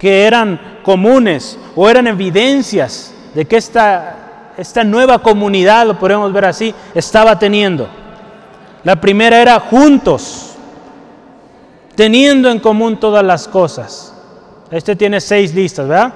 [0.00, 6.46] que eran comunes o eran evidencias de que esta, esta nueva comunidad, lo podemos ver
[6.46, 7.88] así, estaba teniendo.
[8.82, 10.56] La primera era juntos,
[11.94, 14.12] teniendo en común todas las cosas.
[14.72, 16.12] Este tiene seis listas, ¿verdad?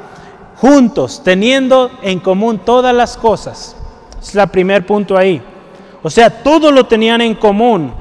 [0.56, 3.76] Juntos, teniendo en común todas las cosas.
[4.20, 5.40] Es el primer punto ahí.
[6.02, 7.92] O sea, todo lo tenían en común.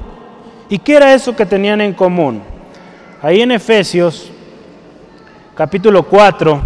[0.68, 2.42] ¿Y qué era eso que tenían en común?
[3.22, 4.30] Ahí en Efesios,
[5.54, 6.60] capítulo 4,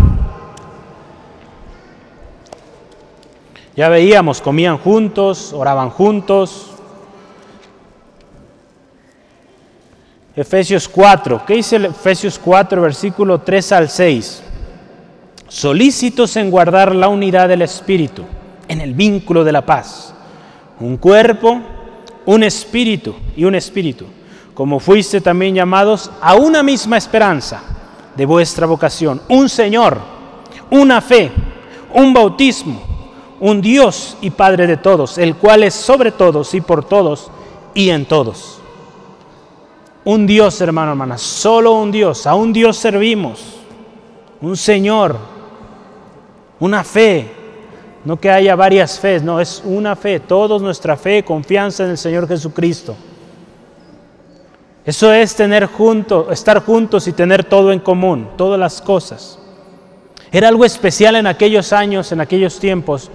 [3.75, 6.69] ya veíamos, comían juntos, oraban juntos.
[10.37, 14.43] Efesios 4, ¿qué dice Efesios 4, versículo 3 al 6?
[15.49, 18.25] Solícitos en guardar la unidad del Espíritu
[18.73, 20.15] en el vínculo de la paz.
[20.81, 21.61] Un cuerpo,
[22.27, 24.07] un espíritu y un espíritu,
[24.55, 27.63] como fuiste también llamados a una misma esperanza
[28.17, 29.99] de vuestra vocación, un Señor,
[30.71, 31.31] una fe,
[31.95, 32.81] un bautismo,
[33.41, 37.31] un Dios y Padre de todos, el cual es sobre todos y por todos
[37.75, 38.59] y en todos.
[40.05, 43.41] Un Dios, hermano, hermana, solo un Dios, a un Dios servimos,
[44.41, 45.17] un Señor,
[46.59, 47.42] una fe,
[48.05, 51.99] no que haya varias fes, no, es una fe, todos nuestra fe, confianza en el
[51.99, 52.97] Señor Jesucristo.
[54.85, 59.39] Eso es tener juntos, estar juntos y tener todo en común, todas las cosas.
[60.33, 63.11] Era algo especial en aquellos años, en aquellos tiempos.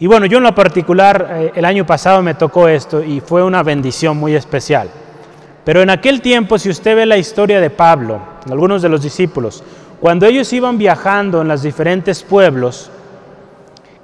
[0.00, 3.44] Y bueno, yo en lo particular, eh, el año pasado me tocó esto y fue
[3.44, 4.88] una bendición muy especial.
[5.64, 8.18] Pero en aquel tiempo, si usted ve la historia de Pablo,
[8.50, 9.62] algunos de los discípulos,
[10.00, 12.90] cuando ellos iban viajando en los diferentes pueblos,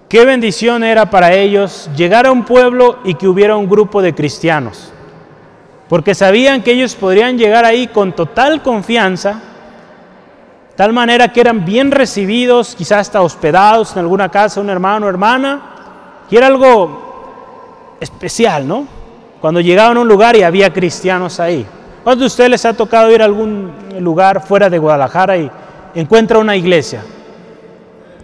[0.09, 4.15] Qué bendición era para ellos llegar a un pueblo y que hubiera un grupo de
[4.15, 4.93] cristianos,
[5.89, 9.41] porque sabían que ellos podrían llegar ahí con total confianza,
[10.77, 15.09] tal manera que eran bien recibidos, quizás hasta hospedados en alguna casa, un hermano o
[15.09, 15.63] hermana,
[16.31, 18.87] y era algo especial, ¿no?
[19.41, 21.67] Cuando llegaban a un lugar y había cristianos ahí.
[22.05, 25.51] ¿Cuántos de ustedes les ha tocado ir a algún lugar fuera de Guadalajara y
[25.97, 27.03] encuentra una iglesia?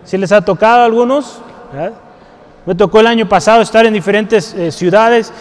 [0.04, 1.41] ¿Sí les ha tocado a algunos?
[2.66, 5.32] Me tocó el año pasado estar en diferentes eh, ciudades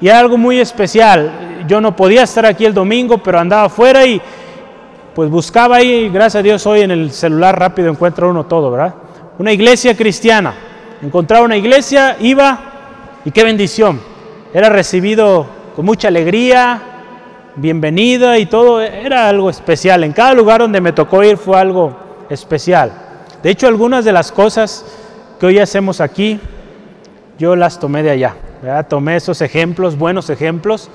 [0.00, 1.64] y algo muy especial.
[1.66, 4.20] Yo no podía estar aquí el domingo, pero andaba afuera y
[5.14, 8.94] pues buscaba ahí, gracias a Dios hoy en el celular rápido encuentra uno todo, ¿verdad?
[9.38, 10.54] Una iglesia cristiana.
[11.00, 12.58] Encontraba una iglesia, iba
[13.24, 14.00] y qué bendición.
[14.52, 16.82] Era recibido con mucha alegría,
[17.54, 20.04] bienvenida y todo, era algo especial.
[20.04, 21.96] En cada lugar donde me tocó ir fue algo
[22.28, 22.92] especial.
[23.42, 24.84] De hecho, algunas de las cosas
[25.38, 26.40] que hoy hacemos aquí,
[27.38, 28.34] yo las tomé de allá.
[28.88, 30.90] Tomé esos ejemplos, buenos ejemplos.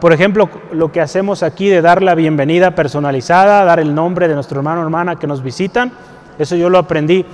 [0.00, 4.34] Por ejemplo, lo que hacemos aquí de dar la bienvenida personalizada, dar el nombre de
[4.34, 5.92] nuestro hermano o hermana que nos visitan,
[6.38, 7.24] eso yo lo aprendí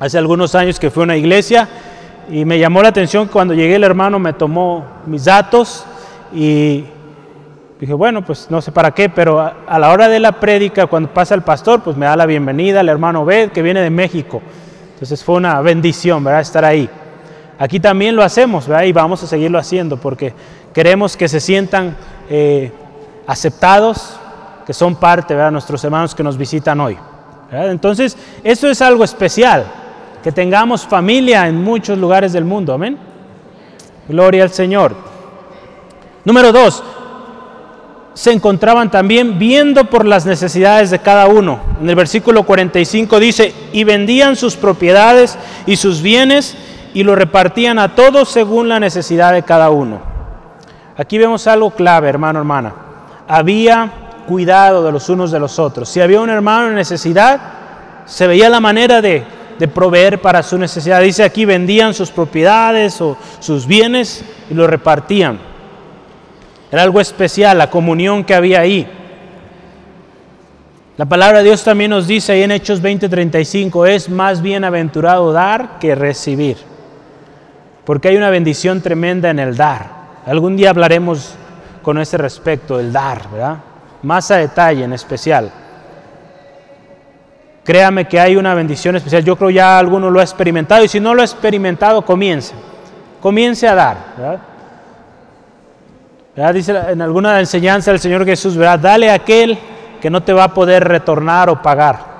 [0.00, 1.68] hace algunos años que fue a una iglesia
[2.30, 5.84] y me llamó la atención cuando llegué el hermano me tomó mis datos
[6.32, 6.84] y
[7.78, 10.86] dije, bueno, pues no sé para qué, pero a, a la hora de la prédica,
[10.86, 13.90] cuando pasa el pastor, pues me da la bienvenida el hermano Bed, que viene de
[13.90, 14.40] México.
[15.02, 16.42] Entonces fue una bendición, ¿verdad?
[16.42, 16.88] Estar ahí.
[17.58, 18.84] Aquí también lo hacemos, ¿verdad?
[18.84, 20.32] Y vamos a seguirlo haciendo porque
[20.72, 21.96] queremos que se sientan
[22.30, 22.70] eh,
[23.26, 24.14] aceptados,
[24.64, 25.50] que son parte, ¿verdad?
[25.50, 26.96] Nuestros hermanos que nos visitan hoy.
[27.50, 29.64] Entonces, eso es algo especial,
[30.22, 32.96] que tengamos familia en muchos lugares del mundo, amén.
[34.06, 34.94] Gloria al Señor.
[36.24, 36.80] Número dos,
[38.14, 41.60] se encontraban también viendo por las necesidades de cada uno.
[41.80, 46.56] En el versículo 45 dice, y vendían sus propiedades y sus bienes
[46.94, 50.00] y lo repartían a todos según la necesidad de cada uno.
[50.96, 52.74] Aquí vemos algo clave, hermano, hermana.
[53.26, 53.90] Había
[54.26, 55.88] cuidado de los unos de los otros.
[55.88, 57.40] Si había un hermano en necesidad,
[58.04, 59.24] se veía la manera de,
[59.58, 61.00] de proveer para su necesidad.
[61.00, 65.51] Dice aquí, vendían sus propiedades o sus bienes y lo repartían.
[66.72, 68.88] Era algo especial, la comunión que había ahí.
[70.96, 75.78] La palabra de Dios también nos dice ahí en Hechos 20:35, es más bienaventurado dar
[75.78, 76.56] que recibir.
[77.84, 79.86] Porque hay una bendición tremenda en el dar.
[80.24, 81.34] Algún día hablaremos
[81.82, 83.58] con ese respecto, el dar, ¿verdad?
[84.02, 85.50] Más a detalle en especial.
[87.64, 89.22] créame que hay una bendición especial.
[89.22, 92.54] Yo creo ya alguno lo ha experimentado y si no lo ha experimentado, comience.
[93.20, 93.96] Comience a dar.
[94.16, 94.40] ¿verdad?
[96.34, 98.78] Dice en alguna enseñanza del Señor Jesús, ¿verdad?
[98.78, 99.58] dale a aquel
[100.00, 102.12] que no te va a poder retornar o pagar.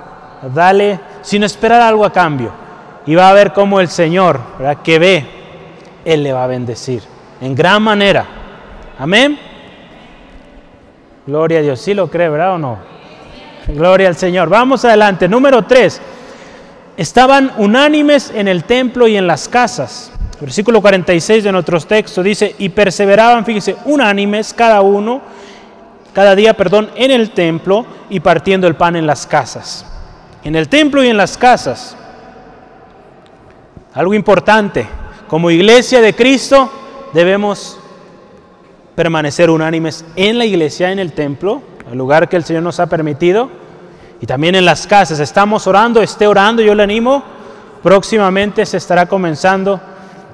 [0.53, 2.51] Dale sin esperar algo a cambio.
[3.05, 4.39] Y va a ver cómo el Señor,
[4.83, 5.25] que ve,
[6.05, 7.03] Él le va a bendecir
[7.41, 8.25] en gran manera.
[8.97, 9.37] Amén.
[11.25, 11.81] Gloria a Dios.
[11.81, 12.77] ¿Sí lo cree, verdad o no?
[13.67, 14.47] Gloria al Señor.
[14.47, 15.27] Vamos adelante.
[15.27, 16.01] Número 3.
[16.95, 20.12] Estaban unánimes en el templo y en las casas.
[20.39, 25.21] Versículo 46 de nuestros textos dice, y perseveraban, fíjese, unánimes cada uno,
[26.13, 29.85] cada día, perdón, en el templo y partiendo el pan en las casas.
[30.43, 31.95] En el templo y en las casas.
[33.93, 34.87] Algo importante,
[35.27, 36.71] como iglesia de Cristo
[37.13, 37.79] debemos
[38.95, 41.61] permanecer unánimes en la iglesia, en el templo,
[41.91, 43.49] el lugar que el Señor nos ha permitido,
[44.19, 45.19] y también en las casas.
[45.19, 47.23] Estamos orando, esté orando, yo le animo.
[47.81, 49.81] Próximamente se estará comenzando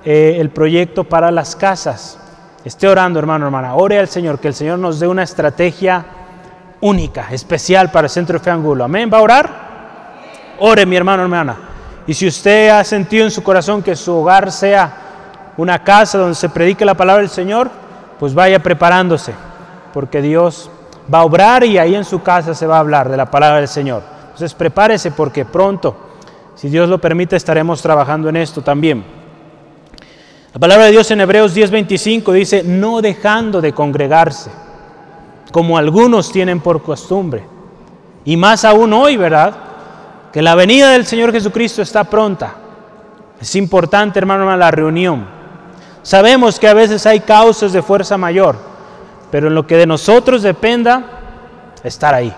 [0.05, 2.17] eh, el proyecto para las casas.
[2.63, 3.75] Esté orando, hermano, hermana.
[3.75, 6.05] Ore al Señor, que el Señor nos dé una estrategia
[6.81, 8.83] única, especial para el Centro de Fe Angulo.
[8.83, 9.09] Amén.
[9.11, 9.49] ¿Va a orar?
[10.59, 11.57] Ore, mi hermano, hermana.
[12.07, 14.91] Y si usted ha sentido en su corazón que su hogar sea
[15.57, 17.69] una casa donde se predique la palabra del Señor,
[18.19, 19.33] pues vaya preparándose,
[19.93, 20.69] porque Dios
[21.13, 23.57] va a obrar y ahí en su casa se va a hablar de la palabra
[23.57, 24.03] del Señor.
[24.23, 25.95] Entonces prepárese porque pronto,
[26.55, 29.18] si Dios lo permite, estaremos trabajando en esto también.
[30.53, 34.49] La palabra de Dios en Hebreos 10:25 dice, no dejando de congregarse,
[35.51, 37.43] como algunos tienen por costumbre.
[38.25, 39.55] Y más aún hoy, ¿verdad?
[40.33, 42.55] Que la venida del Señor Jesucristo está pronta.
[43.39, 45.27] Es importante, hermano, la reunión.
[46.01, 48.55] Sabemos que a veces hay causas de fuerza mayor,
[49.31, 51.03] pero en lo que de nosotros dependa,
[51.83, 52.33] estar ahí.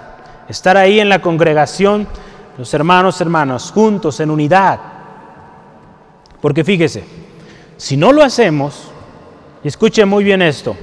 [0.49, 2.07] Estar ahí en la congregación,
[2.57, 4.79] los hermanos, hermanos, juntos, en unidad.
[6.41, 7.20] Porque fíjese,
[7.81, 8.91] si no lo hacemos,
[9.63, 10.77] y escuche muy bien esto,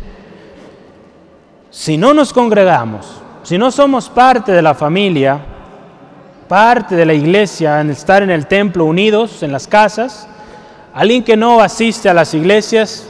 [1.71, 3.07] si no nos congregamos,
[3.45, 5.39] si no somos parte de la familia,
[6.49, 10.27] parte de la iglesia, en estar en el templo unidos, en las casas,
[10.93, 13.07] alguien que no asiste a las iglesias,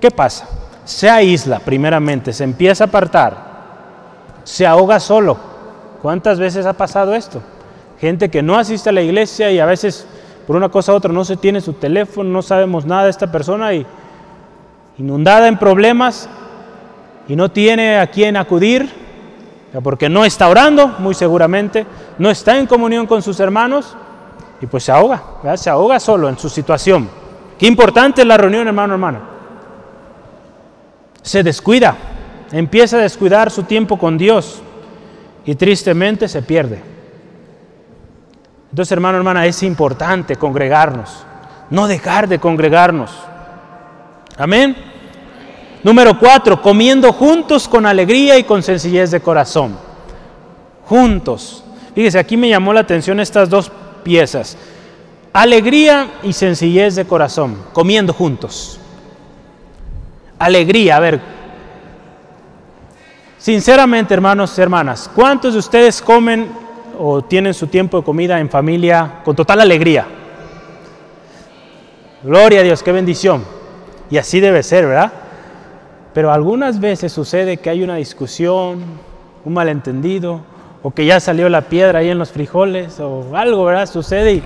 [0.00, 0.48] ¿qué pasa?
[0.86, 3.36] se aísla primeramente, se empieza a apartar,
[4.44, 5.36] se ahoga solo.
[6.00, 7.42] ¿Cuántas veces ha pasado esto?
[8.00, 10.06] Gente que no asiste a la iglesia y a veces
[10.46, 13.30] por una cosa u otra no se tiene su teléfono, no sabemos nada de esta
[13.30, 13.86] persona y
[14.98, 16.28] inundada en problemas
[17.28, 18.90] y no tiene a quién acudir,
[19.82, 21.86] porque no está orando, muy seguramente,
[22.18, 23.96] no está en comunión con sus hermanos
[24.60, 25.22] y pues se ahoga,
[25.56, 27.08] se ahoga solo en su situación.
[27.58, 29.32] Qué importante es la reunión, hermano, hermana
[31.22, 31.96] se descuida,
[32.50, 34.60] empieza a descuidar su tiempo con Dios
[35.46, 36.80] y tristemente se pierde.
[38.72, 41.24] Entonces, hermano, hermana, es importante congregarnos,
[41.70, 43.12] no dejar de congregarnos.
[44.36, 44.74] Amén.
[45.84, 49.76] Número cuatro, comiendo juntos con alegría y con sencillez de corazón.
[50.86, 51.62] Juntos.
[51.94, 53.70] Fíjese, aquí me llamó la atención estas dos
[54.02, 54.56] piezas.
[55.32, 58.80] Alegría y sencillez de corazón, comiendo juntos
[60.44, 60.96] alegría.
[60.96, 61.20] A ver,
[63.38, 66.50] sinceramente hermanos y hermanas, ¿cuántos de ustedes comen
[67.04, 70.06] o tienen su tiempo de comida en familia con total alegría?
[72.22, 73.44] Gloria a Dios, qué bendición.
[74.08, 75.12] Y así debe ser, ¿verdad?
[76.14, 78.84] Pero algunas veces sucede que hay una discusión,
[79.44, 80.42] un malentendido,
[80.80, 83.86] o que ya salió la piedra ahí en los frijoles, o algo, ¿verdad?
[83.86, 84.42] Sucede y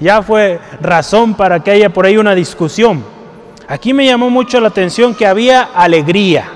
[0.00, 3.04] ya fue razón para que haya por ahí una discusión.
[3.68, 6.48] Aquí me llamó mucho la atención que había alegría.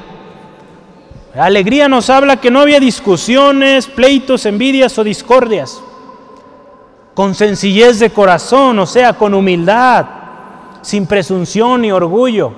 [1.36, 5.82] Alegría nos habla que no había discusiones, pleitos, envidias o discordias.
[7.12, 10.06] Con sencillez de corazón, o sea, con humildad,
[10.82, 12.52] sin presunción ni orgullo.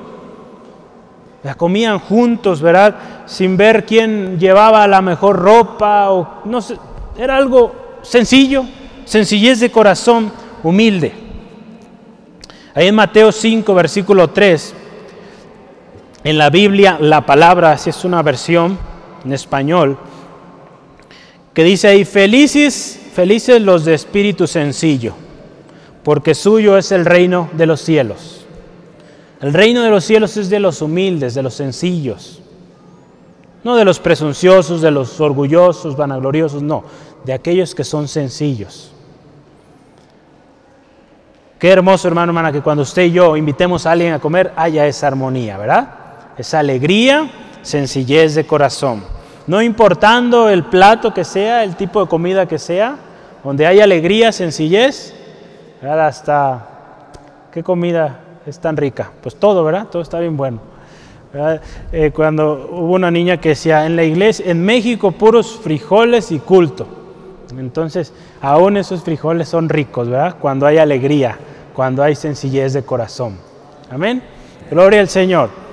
[1.43, 2.97] La comían juntos, ¿verdad?
[3.27, 6.77] Sin ver quién llevaba la mejor ropa o no sé,
[7.17, 7.73] era algo
[8.03, 8.65] sencillo,
[9.05, 10.31] sencillez de corazón,
[10.63, 11.15] humilde.
[12.75, 14.75] Ahí en Mateo 5, versículo 3,
[16.27, 18.77] en la Biblia la palabra, si es una versión
[19.25, 19.97] en español,
[21.55, 25.15] que dice ahí, felices, felices los de espíritu sencillo,
[26.03, 28.45] porque suyo es el reino de los cielos.
[29.41, 32.43] El reino de los cielos es de los humildes, de los sencillos,
[33.63, 36.83] no de los presunciosos, de los orgullosos, vanagloriosos, no,
[37.25, 38.91] de aquellos que son sencillos.
[41.61, 44.89] Qué hermoso, hermano, hermana, que cuando usted y yo invitemos a alguien a comer, haya
[44.89, 45.96] esa armonía, ¿verdad?
[46.39, 47.31] Esa alegría,
[47.63, 49.03] sencillez de corazón.
[49.47, 52.97] No importando el plato que sea, el tipo de comida que sea,
[53.45, 55.15] donde hay alegría, sencillez,
[55.81, 56.07] ¿verdad?
[56.09, 56.67] hasta
[57.53, 59.13] qué comida es tan rica.
[59.23, 59.87] Pues todo, ¿verdad?
[59.87, 60.61] Todo está bien bueno.
[61.93, 66.39] Eh, cuando hubo una niña que decía, en la iglesia, en México puros frijoles y
[66.39, 66.87] culto.
[67.57, 70.37] Entonces, aún esos frijoles son ricos, ¿verdad?
[70.41, 71.39] Cuando hay alegría,
[71.75, 73.39] cuando hay sencillez de corazón.
[73.91, 74.23] Amén.
[74.71, 75.66] Gloria al Señor.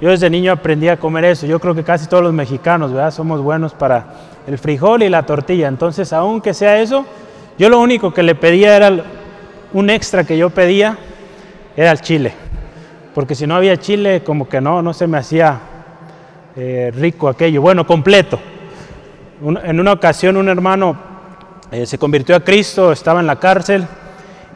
[0.00, 1.46] Yo desde niño aprendí a comer eso.
[1.46, 3.10] Yo creo que casi todos los mexicanos, ¿verdad?
[3.10, 4.06] Somos buenos para
[4.46, 5.68] el frijol y la tortilla.
[5.68, 7.06] Entonces, aunque sea eso,
[7.58, 8.92] yo lo único que le pedía era
[9.72, 10.98] un extra que yo pedía,
[11.76, 12.46] era el chile
[13.16, 15.58] porque si no había chile, como que no, no se me hacía
[16.54, 18.38] eh, rico aquello, bueno, completo.
[19.40, 20.98] en una ocasión un hermano
[21.70, 23.86] eh, se convirtió a Cristo, estaba en la cárcel,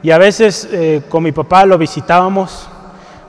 [0.02, 2.68] y a veces eh, con mi papá lo visitábamos,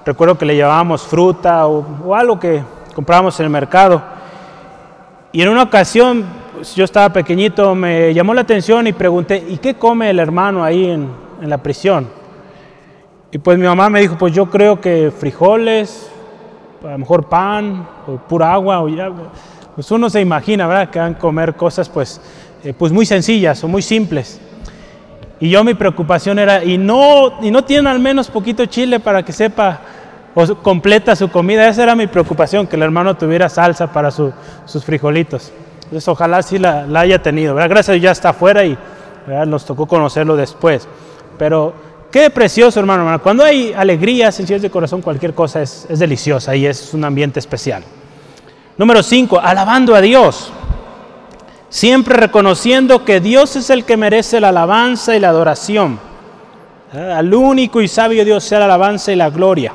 [0.06, 2.64] recuerdo que le llevábamos fruta o, algo que
[2.96, 4.02] comprábamos en el mercado,
[5.32, 9.58] y en una ocasión, pues, yo estaba pequeñito, me llamó la atención y pregunté, ¿y
[9.58, 11.10] qué come el hermano ahí en,
[11.42, 12.08] la prisión?
[13.32, 16.12] Y pues mi mamá me dijo, pues yo creo que frijoles,
[16.84, 19.10] a lo mejor pan, o pura agua, o ya,
[19.74, 20.90] pues uno se imagina, ¿verdad?
[20.90, 22.20] Que van a comer cosas pues,
[22.64, 24.40] eh, pues muy sencillas o muy simples.
[25.42, 29.24] Y yo mi preocupación era, ¿y no, ¿y no tienen al menos poquito chile para
[29.24, 29.82] que sepa
[30.34, 31.68] o completa su comida?
[31.68, 35.52] Esa era mi preocupación, que el hermano tuviera salsa para sus frijolitos.
[35.84, 37.56] Entonces ojalá sí la, haya tenido.
[37.56, 37.70] ¿verdad?
[37.70, 38.78] Gracias ya está afuera y
[39.48, 40.88] nos tocó conocerlo después.
[41.38, 41.74] Pero
[42.12, 43.22] Qué precioso, hermano.
[43.24, 47.84] Cuando hay alegría, sencillez de corazón, cualquier cosa es, deliciosa y es un ambiente especial.
[48.78, 50.52] Número 5, alabando a Dios.
[51.72, 56.00] Siempre reconociendo que Dios es el que merece la alabanza y la adoración.
[56.94, 59.74] Ah, al único y sabio Dios sea la alabanza y la gloria.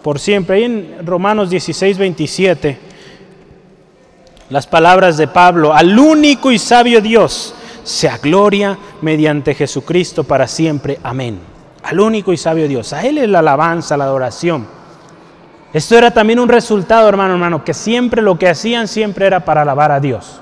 [0.00, 0.58] Por siempre.
[0.58, 2.78] Ahí en Romanos 16, 27,
[4.50, 5.74] las palabras de Pablo.
[5.74, 11.00] Al único y sabio Dios sea gloria mediante Jesucristo para siempre.
[11.02, 11.50] Amén
[11.82, 12.92] al único y sabio Dios.
[12.92, 14.66] A Él es la alabanza, la adoración.
[15.72, 19.62] Esto era también un resultado, hermano, hermano, que siempre lo que hacían siempre era para
[19.62, 20.40] alabar a Dios.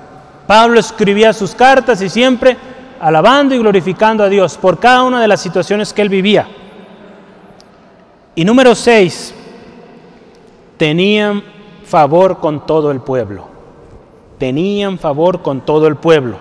[0.49, 2.57] Pablo escribía sus cartas y siempre
[2.99, 6.47] alabando y glorificando a Dios por cada una de las situaciones que él vivía.
[8.33, 9.35] Y número 6,
[10.75, 11.43] tenían
[11.85, 13.47] favor con todo el pueblo.
[14.39, 16.37] Tenían favor con todo el pueblo.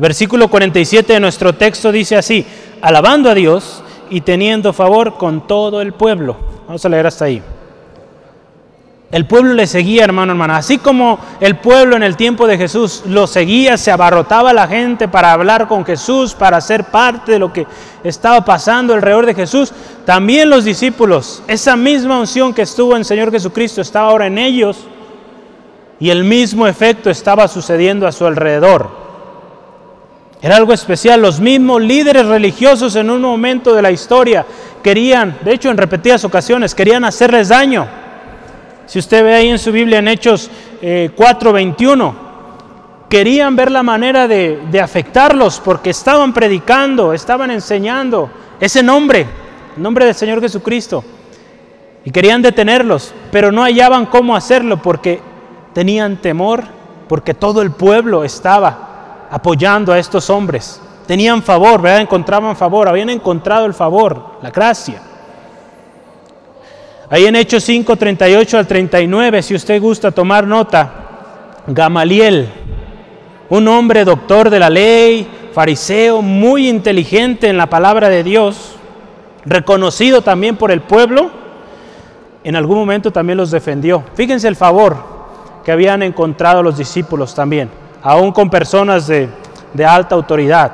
[0.00, 2.44] Versículo 47 de nuestro texto dice así,
[2.82, 6.34] alabando a Dios y teniendo favor con todo el pueblo.
[6.66, 7.40] Vamos a leer hasta ahí.
[9.10, 10.56] El pueblo le seguía, hermano, hermana.
[10.56, 15.06] Así como el pueblo en el tiempo de Jesús lo seguía, se abarrotaba la gente
[15.06, 17.66] para hablar con Jesús, para ser parte de lo que
[18.02, 19.72] estaba pasando alrededor de Jesús.
[20.04, 24.38] También los discípulos, esa misma unción que estuvo en el Señor Jesucristo estaba ahora en
[24.38, 24.78] ellos
[26.00, 29.04] y el mismo efecto estaba sucediendo a su alrededor.
[30.42, 31.22] Era algo especial.
[31.22, 34.44] Los mismos líderes religiosos en un momento de la historia
[34.82, 37.86] querían, de hecho en repetidas ocasiones, querían hacerles daño.
[38.86, 40.50] Si usted ve ahí en su Biblia en Hechos
[40.82, 42.14] 4:21, eh,
[43.08, 48.30] querían ver la manera de, de afectarlos porque estaban predicando, estaban enseñando
[48.60, 49.26] ese nombre,
[49.76, 51.04] el nombre del Señor Jesucristo.
[52.04, 55.20] Y querían detenerlos, pero no hallaban cómo hacerlo porque
[55.72, 56.64] tenían temor,
[57.08, 60.80] porque todo el pueblo estaba apoyando a estos hombres.
[61.06, 62.02] Tenían favor, ¿verdad?
[62.02, 65.00] Encontraban favor, habían encontrado el favor, la gracia.
[67.14, 72.48] Ahí en Hechos 5, 38 al 39, si usted gusta tomar nota, Gamaliel,
[73.50, 78.74] un hombre doctor de la ley, fariseo, muy inteligente en la palabra de Dios,
[79.44, 81.30] reconocido también por el pueblo,
[82.42, 84.02] en algún momento también los defendió.
[84.16, 84.96] Fíjense el favor
[85.64, 87.70] que habían encontrado los discípulos también
[88.02, 89.28] aún con personas de,
[89.86, 90.72] alta autoridad.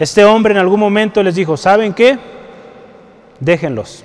[0.00, 2.18] Este hombre en algún momento les dijo, ¿saben qué?
[3.38, 4.04] Déjenlos.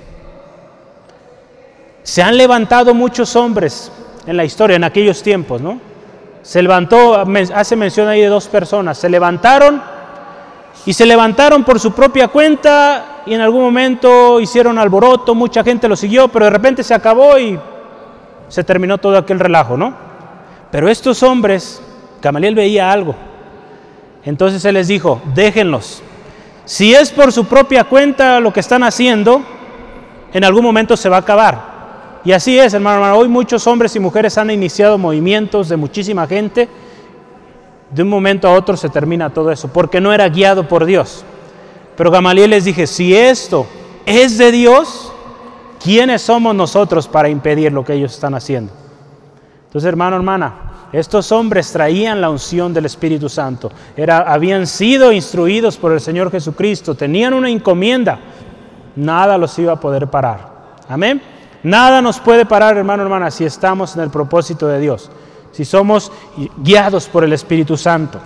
[2.04, 3.92] Se han levantado muchos hombres
[4.26, 5.80] en la historia, en aquellos tiempos, ¿no?
[6.42, 7.24] Se levantó,
[7.54, 9.82] hace mención ahí de dos personas, se levantaron
[10.86, 15.88] y se levantaron por su propia cuenta y en algún momento hicieron alboroto, mucha gente
[15.88, 17.60] lo siguió, pero de repente se acabó y
[18.48, 19.94] se terminó todo aquel relajo, ¿no?
[20.72, 21.82] Pero estos hombres,
[22.22, 23.16] Gamaliel veía algo.
[24.24, 26.02] Entonces él les dijo, déjenlos.
[26.66, 29.44] Si es por su propia cuenta lo que están haciendo,
[30.34, 31.71] en algún momento se va a acabar.
[32.24, 33.18] Y así es, hermano, hermano.
[33.18, 36.70] Hoy muchos hombres y mujeres han iniciado movimientos de muchísima gente.
[37.90, 41.26] De un momento a otro se termina todo eso, porque no era guiado por Dios.
[41.98, 43.66] Pero Gamaliel les dije, si esto
[44.06, 45.12] es de Dios,
[45.84, 48.72] ¿quiénes somos nosotros para impedir lo que ellos están haciendo?
[49.66, 53.72] Entonces, hermano, hermana, Estos hombres traían la unción del Espíritu Santo.
[53.96, 56.96] Era, habían sido instruidos por el Señor Jesucristo.
[56.96, 58.20] Tenían una encomienda.
[58.98, 60.52] Nada los iba a poder parar.
[60.90, 61.22] Amén.
[61.64, 65.10] Nada nos puede parar, hermano, hermana, si estamos en el propósito de Dios.
[65.52, 66.12] Si somos
[66.58, 68.20] guiados por el Espíritu Santo.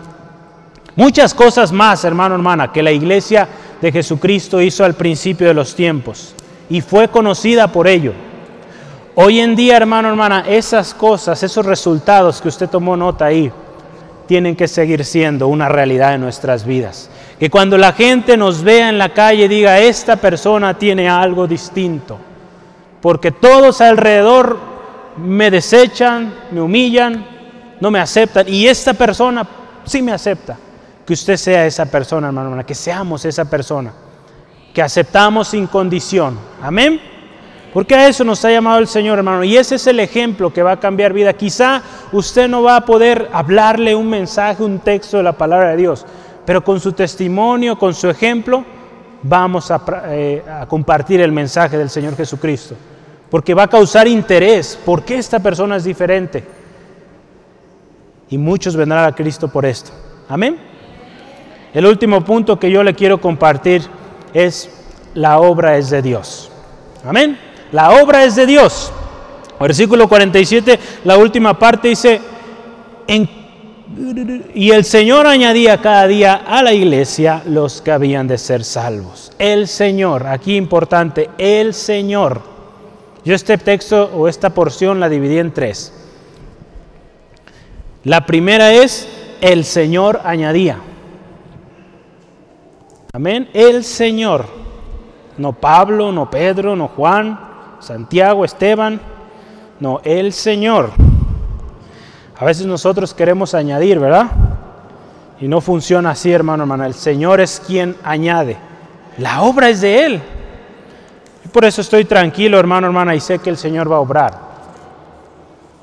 [0.95, 3.47] Muchas cosas más, hermano, hermana, que la iglesia
[3.81, 6.33] de Jesucristo hizo al principio de los tiempos.
[6.69, 8.13] Y fue conocida por ello.
[9.15, 13.51] Hoy en día, hermano, hermana, esas cosas, esos resultados que usted tomó nota ahí,
[14.27, 17.09] tienen que seguir siendo una realidad en nuestras vidas.
[17.39, 22.17] Que cuando la gente nos vea en la calle diga, esta persona tiene algo distinto.
[23.05, 24.57] Porque todos alrededor
[25.17, 27.23] me desechan, me humillan,
[27.79, 28.49] no me aceptan.
[28.49, 29.47] Y esta persona
[29.83, 30.57] sí me acepta.
[31.05, 33.93] Que usted sea esa persona, hermano, hermana, que seamos esa persona.
[34.73, 36.39] Que aceptamos sin condición.
[36.59, 36.99] Amén.
[37.75, 39.43] Porque a eso nos ha llamado el Señor, hermano.
[39.43, 41.31] Y ese es el ejemplo que va a cambiar vida.
[41.33, 45.77] Quizá usted no va a poder hablarle un mensaje, un texto de la palabra de
[45.77, 46.07] Dios,
[46.43, 48.65] pero con su testimonio, con su ejemplo,
[49.21, 52.75] vamos a, eh, a compartir el mensaje del Señor Jesucristo.
[53.35, 54.79] Porque va a causar interés.
[54.85, 56.41] ¿Por qué esta persona es diferente?
[58.29, 59.91] Y muchos vendrán a Cristo por esto.
[60.29, 60.57] Amén.
[61.73, 63.81] El último punto que yo le quiero compartir
[64.33, 64.69] es
[65.15, 66.49] la obra es de Dios.
[67.05, 67.37] Amén.
[67.73, 68.93] La obra es de Dios.
[69.59, 72.21] Versículo 47, la última parte dice,
[74.53, 79.33] y el Señor añadía cada día a la iglesia los que habían de ser salvos.
[79.37, 82.54] El Señor, aquí importante, el Señor.
[83.25, 85.91] Yo este texto o esta porción la dividí en tres.
[88.03, 89.09] La primera es,
[89.41, 90.77] el Señor añadía.
[93.11, 93.49] Amén.
[93.53, 94.45] El Señor.
[95.39, 97.39] No Pablo, no Pedro, no Juan,
[97.79, 99.01] Santiago, Esteban,
[99.79, 100.91] no, el Señor.
[102.37, 104.27] A veces nosotros queremos añadir, ¿verdad?
[105.41, 106.85] Y no funciona así, hermano, hermana.
[106.85, 108.57] El Señor es quien añade.
[109.17, 110.21] La obra es de Él.
[111.55, 114.33] Por eso estoy tranquilo, hermano, hermana, y sé que el Señor va a obrar.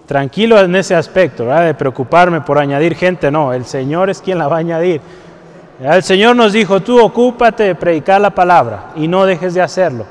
[0.04, 1.64] Tranquilo en ese aspecto, ¿verdad?
[1.64, 3.54] De preocuparme por añadir gente, no.
[3.54, 5.00] El Señor es quien la va a añadir.
[5.80, 10.04] El Señor nos dijo, tú ocúpate de predicar la palabra y no dejes de hacerlo.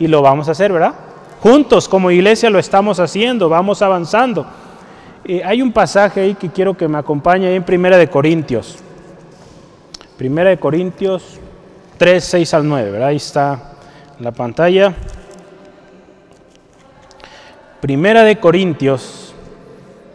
[0.00, 0.94] Y lo vamos a hacer, ¿verdad?
[1.40, 4.44] Juntos como iglesia lo estamos haciendo, vamos avanzando.
[5.24, 8.78] Eh, hay un pasaje ahí que quiero que me acompañe en Primera de Corintios.
[10.18, 11.38] Primera de Corintios
[11.98, 13.08] 3, 6 al 9, ¿verdad?
[13.10, 13.73] Ahí está
[14.20, 14.94] la pantalla.
[17.80, 19.34] Primera de Corintios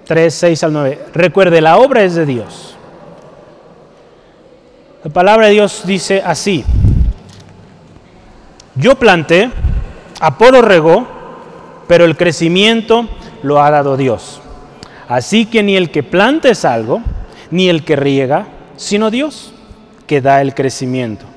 [0.05, 1.05] 3, 6 al 9.
[1.13, 2.75] Recuerde, la obra es de Dios.
[5.03, 6.65] La palabra de Dios dice así.
[8.75, 9.51] Yo planté,
[10.19, 11.07] Apolo regó,
[11.87, 13.07] pero el crecimiento
[13.43, 14.41] lo ha dado Dios.
[15.07, 17.01] Así que ni el que planta es algo,
[17.51, 18.47] ni el que riega,
[18.77, 19.53] sino Dios,
[20.07, 21.28] que da el crecimiento.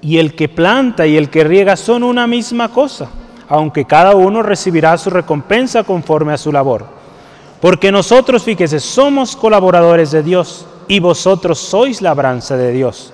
[0.00, 3.08] Y el que planta y el que riega son una misma cosa,
[3.48, 6.86] aunque cada uno recibirá su recompensa conforme a su labor.
[7.60, 13.12] Porque nosotros, fíjese, somos colaboradores de Dios y vosotros sois labranza de Dios,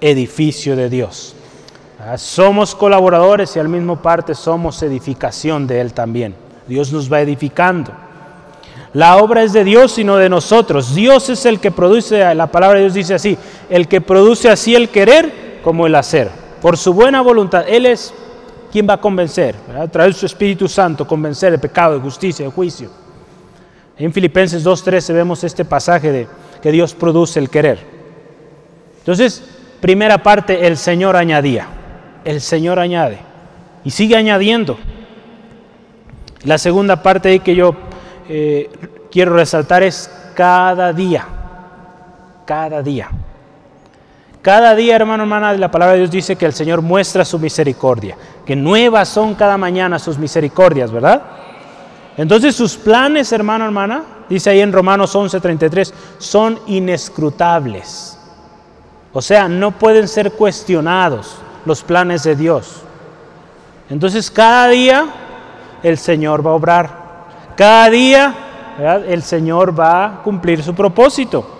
[0.00, 1.34] edificio de Dios.
[1.98, 6.34] Ah, somos colaboradores y al mismo parte somos edificación de Él también.
[6.68, 7.92] Dios nos va edificando.
[8.92, 10.94] La obra es de Dios y no de nosotros.
[10.94, 13.36] Dios es el que produce, la palabra de Dios dice así,
[13.68, 16.30] el que produce así el querer como el hacer.
[16.62, 17.64] Por su buena voluntad.
[17.66, 18.14] Él es
[18.70, 22.88] quien va a convencer, de su Espíritu Santo, convencer de pecado, de justicia, de juicio.
[23.98, 26.28] En Filipenses 2.13 vemos este pasaje de
[26.62, 27.80] que Dios produce el querer.
[29.00, 29.42] Entonces,
[29.80, 31.66] primera parte, el Señor añadía
[32.26, 33.18] el Señor añade
[33.84, 34.76] y sigue añadiendo.
[36.42, 37.74] La segunda parte que yo
[38.28, 38.68] eh,
[39.10, 41.26] quiero resaltar es cada día,
[42.44, 43.10] cada día.
[44.46, 48.16] Cada día, hermano, hermana, la palabra de Dios dice que el Señor muestra su misericordia,
[48.46, 51.20] que nuevas son cada mañana sus misericordias, ¿verdad?
[52.16, 58.20] Entonces sus planes, hermano, hermana, dice ahí en Romanos 11:33, son inescrutables.
[59.12, 62.82] O sea, no pueden ser cuestionados los planes de Dios.
[63.90, 65.06] Entonces cada día
[65.82, 66.90] el Señor va a obrar.
[67.56, 68.34] Cada día
[69.08, 71.55] el Señor va a cumplir su propósito.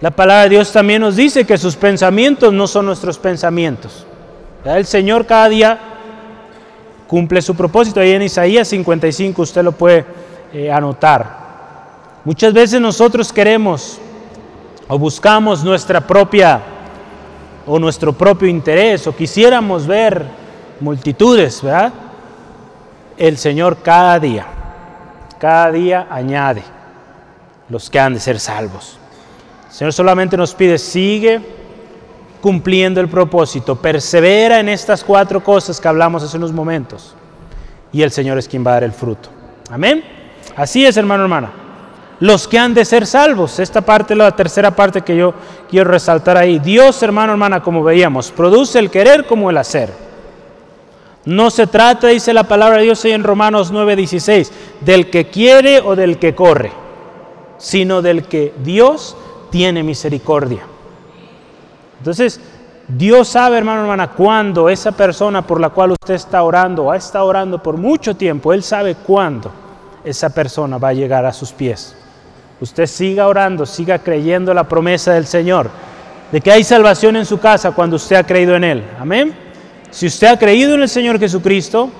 [0.00, 4.06] La palabra de Dios también nos dice que sus pensamientos no son nuestros pensamientos.
[4.64, 5.78] El Señor cada día
[7.06, 8.00] cumple su propósito.
[8.00, 10.06] Ahí en Isaías 55 usted lo puede
[10.54, 11.40] eh, anotar.
[12.24, 13.98] Muchas veces nosotros queremos
[14.88, 16.60] o buscamos nuestra propia
[17.66, 20.24] o nuestro propio interés o quisiéramos ver
[20.80, 21.92] multitudes, ¿verdad?
[23.18, 24.46] El Señor cada día,
[25.38, 26.62] cada día añade.
[27.68, 28.99] los que han de ser salvos.
[29.70, 31.40] Señor solamente nos pide, sigue
[32.40, 37.14] cumpliendo el propósito, persevera en estas cuatro cosas que hablamos hace unos momentos,
[37.92, 39.28] y el Señor es quien va a dar el fruto.
[39.70, 40.02] Amén.
[40.56, 41.52] Así es, hermano, hermana.
[42.18, 45.32] Los que han de ser salvos, esta parte la tercera parte que yo
[45.70, 46.58] quiero resaltar ahí.
[46.58, 49.90] Dios, hermano, hermana, como veíamos, produce el querer como el hacer.
[51.24, 54.50] No se trata, dice la palabra de Dios en Romanos 9:16,
[54.80, 56.72] del que quiere o del que corre,
[57.56, 59.16] sino del que Dios
[59.50, 60.62] tiene misericordia.
[61.98, 62.40] Entonces,
[62.88, 66.96] Dios sabe, hermano, hermana, cuándo esa persona por la cual usted está orando o ha
[66.96, 69.52] estado orando por mucho tiempo, Él sabe cuándo
[70.02, 71.94] esa persona va a llegar a sus pies.
[72.60, 75.70] Usted siga orando, siga creyendo la promesa del Señor,
[76.32, 78.84] de que hay salvación en su casa cuando usted ha creído en Él.
[78.98, 79.34] Amén.
[79.90, 81.90] Si usted ha creído en el Señor Jesucristo,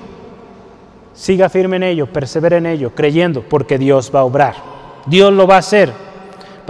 [1.13, 4.55] siga firme en ello, persevere en ello, creyendo, porque Dios va a obrar.
[5.05, 6.10] Dios lo va a hacer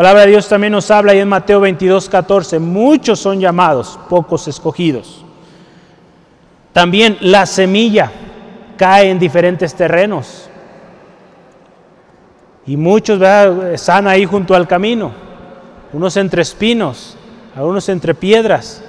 [0.01, 4.47] palabra de Dios también nos habla ahí en Mateo 22, 14, muchos son llamados, pocos
[4.47, 5.23] escogidos.
[6.73, 8.11] También la semilla
[8.77, 10.49] cae en diferentes terrenos.
[12.65, 13.21] Y muchos
[13.73, 15.11] están ahí junto al camino,
[15.93, 17.15] unos entre espinos,
[17.55, 18.83] algunos entre piedras,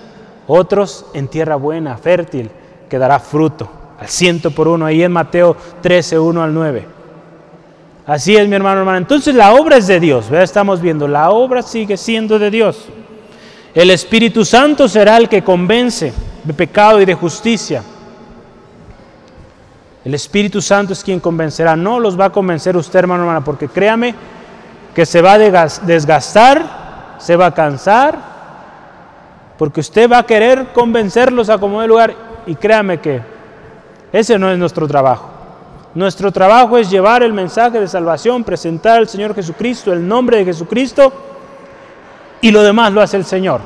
[0.46, 2.50] otros en tierra buena, fértil,
[2.88, 7.01] que dará fruto, al ciento por uno, ahí en Mateo 13, 1 al 9.
[8.06, 8.98] Así es, mi hermano, hermana.
[8.98, 10.30] Entonces la obra es de Dios.
[10.30, 12.88] Estamos viendo, la obra sigue siendo de Dios.
[13.74, 17.82] El Espíritu Santo será el que convence de pecado y de justicia.
[20.04, 21.76] El Espíritu Santo es quien convencerá.
[21.76, 24.14] No los va a convencer usted, hermano, hermana, porque créame
[24.94, 28.18] que se va a desgastar, se va a cansar,
[29.56, 32.14] porque usted va a querer convencerlos a como de lugar.
[32.46, 33.22] Y créame que
[34.12, 35.30] ese no es nuestro trabajo.
[35.94, 40.46] Nuestro trabajo es llevar el mensaje de salvación, presentar al Señor Jesucristo, el nombre de
[40.46, 41.12] Jesucristo,
[42.40, 43.60] y lo demás lo hace el Señor.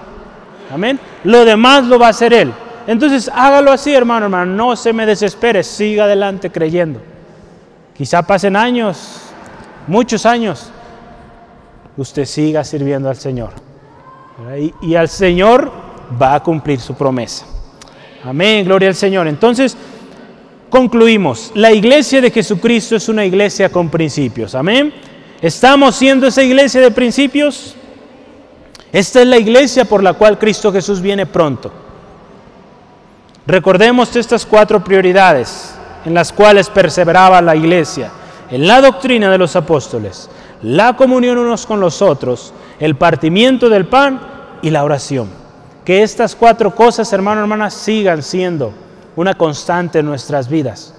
[0.73, 0.99] Amén.
[1.23, 2.53] Lo demás lo va a hacer Él.
[2.87, 4.53] Entonces hágalo así, hermano, hermano.
[4.53, 7.01] No se me desespere, siga adelante creyendo.
[7.97, 9.21] Quizá pasen años,
[9.87, 10.71] muchos años,
[11.97, 13.51] usted siga sirviendo al Señor.
[14.59, 15.71] Y, y al Señor
[16.21, 17.47] va a cumplir su promesa.
[18.25, 19.29] Amén, gloria al Señor.
[19.29, 19.77] Entonces,
[20.77, 24.55] concluimos, la iglesia de Jesucristo es una iglesia con principios.
[24.55, 24.93] Amén.
[25.41, 27.75] ¿Estamos siendo esa iglesia de principios?
[28.93, 31.73] Esta es la iglesia por la cual Cristo Jesús viene pronto.
[33.47, 35.75] Recordemos estas cuatro prioridades
[36.05, 38.11] en las cuales perseveraba la iglesia.
[38.51, 40.29] En la doctrina de los apóstoles,
[40.61, 44.21] la comunión unos con los otros, el partimiento del pan
[44.61, 45.31] y la oración.
[45.87, 48.85] Que estas cuatro cosas, hermano, hermanas, sigan siendo
[49.17, 50.95] una constante en nuestras vidas.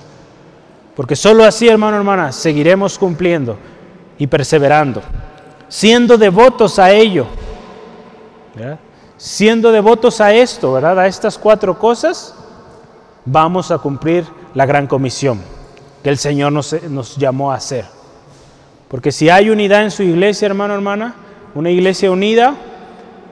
[0.95, 3.57] Porque solo así, hermano, hermana, seguiremos cumpliendo
[4.17, 5.01] y perseverando,
[5.67, 7.27] siendo devotos a ello,
[9.15, 10.99] siendo devotos a esto, ¿verdad?
[10.99, 12.33] A estas cuatro cosas,
[13.25, 15.39] vamos a cumplir la gran comisión
[16.03, 17.85] que el Señor nos, nos llamó a hacer.
[18.87, 21.13] Porque si hay unidad en su iglesia, hermano, hermana,
[21.53, 22.55] una iglesia unida,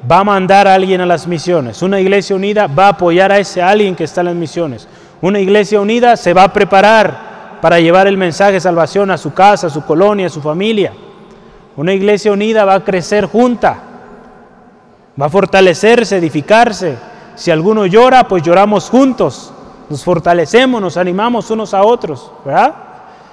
[0.10, 1.82] va a mandar a alguien a las misiones.
[1.82, 4.88] Una iglesia unida va a apoyar a ese alguien que está en las misiones.
[5.22, 9.34] Una iglesia unida se va a preparar para llevar el mensaje de salvación a su
[9.34, 10.94] casa, a su colonia, a su familia.
[11.76, 13.78] Una iglesia unida va a crecer junta,
[15.20, 16.98] va a fortalecerse, edificarse.
[17.36, 19.52] Si alguno llora, pues lloramos juntos.
[19.90, 22.76] Nos fortalecemos, nos animamos unos a otros, ¿verdad?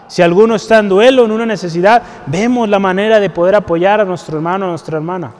[0.09, 4.05] Si alguno está en duelo, en una necesidad, vemos la manera de poder apoyar a
[4.05, 5.33] nuestro hermano, a nuestra hermana.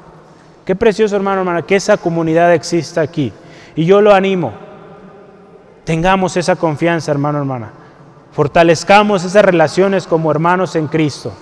[0.65, 3.33] Qué precioso, hermano, hermana, que esa comunidad exista aquí.
[3.75, 4.53] Y yo lo animo.
[5.85, 7.73] Tengamos esa confianza, hermano, hermana.
[8.33, 11.33] Fortalezcamos esas relaciones como hermanos en Cristo.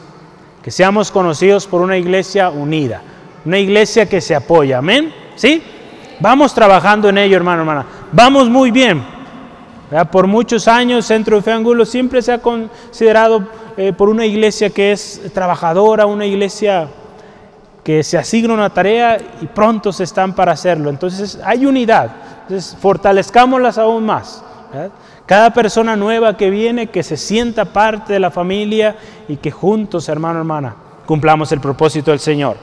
[0.63, 3.03] Que seamos conocidos por una iglesia unida.
[3.45, 4.79] Una iglesia que se apoya.
[4.79, 5.13] Amén.
[5.37, 5.63] ¿Sí?
[6.19, 7.87] Vamos trabajando en ello, hermano, hermana.
[8.13, 9.03] Vamos muy bien.
[10.13, 14.71] Por muchos años, Centro de Fe Angulo siempre se ha considerado eh, por una iglesia
[14.71, 16.89] que es trabajadora, una iglesia
[17.85, 20.91] que se asigna una tarea y pronto se están para hacerlo.
[20.91, 22.11] Entonces hay unidad.
[22.43, 24.45] Entonces fortalezcámoslas aún más.
[25.27, 28.97] Cada persona nueva que viene, que se sienta parte de la familia
[29.29, 30.75] y que juntos, hermano, hermana,
[31.07, 32.57] cumplamos el propósito del Señor.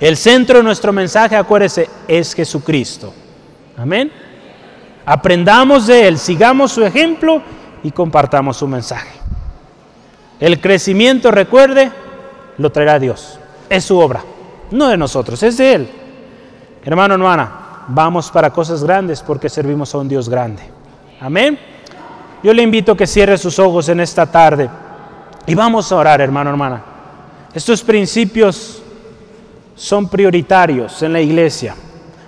[0.00, 3.12] El centro de nuestro mensaje, acuérdese, es Jesucristo.
[3.76, 4.10] Amén.
[5.06, 7.42] Aprendamos de Él, sigamos su ejemplo
[7.82, 9.12] y compartamos su mensaje.
[10.40, 11.90] El crecimiento, recuerde,
[12.58, 13.38] lo traerá Dios
[13.68, 14.22] es su obra,
[14.70, 15.88] no de nosotros, es de Él.
[16.84, 17.50] Hermano, hermana,
[17.88, 20.62] vamos para cosas grandes porque servimos a un Dios grande.
[21.20, 21.58] Amén.
[22.42, 24.68] Yo le invito a que cierre sus ojos en esta tarde
[25.46, 26.82] y vamos a orar, hermano, hermana.
[27.54, 28.82] Estos principios
[29.74, 31.74] son prioritarios en la iglesia.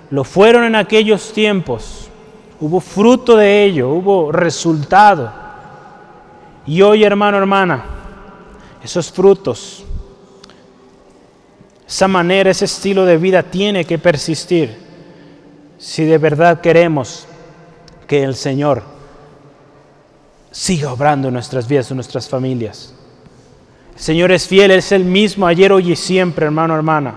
[0.09, 2.09] Lo fueron en aquellos tiempos.
[2.59, 5.31] Hubo fruto de ello, hubo resultado.
[6.65, 7.83] Y hoy, hermano, hermana,
[8.83, 9.85] esos frutos,
[11.87, 14.75] esa manera, ese estilo de vida tiene que persistir
[15.77, 17.25] si de verdad queremos
[18.07, 18.83] que el Señor
[20.51, 22.93] siga obrando en nuestras vidas, en nuestras familias.
[23.95, 27.15] El Señor es fiel, es el mismo ayer, hoy y siempre, hermano, hermana.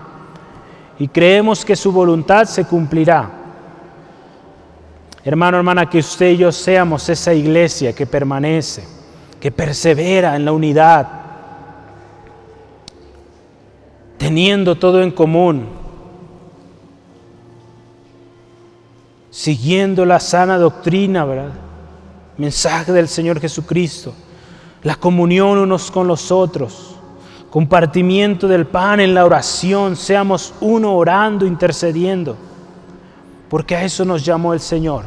[0.99, 3.29] Y creemos que su voluntad se cumplirá.
[5.23, 8.83] Hermano, hermana, que usted y yo seamos esa iglesia que permanece,
[9.39, 11.20] que persevera en la unidad,
[14.21, 15.65] teniendo todo en común,
[19.31, 21.53] siguiendo la sana doctrina, ¿verdad?
[22.37, 24.13] Mensaje del Señor Jesucristo,
[24.83, 26.97] la comunión unos con los otros,
[27.49, 32.37] compartimiento del pan en la oración, seamos uno orando, intercediendo,
[33.49, 35.05] porque a eso nos llamó el Señor.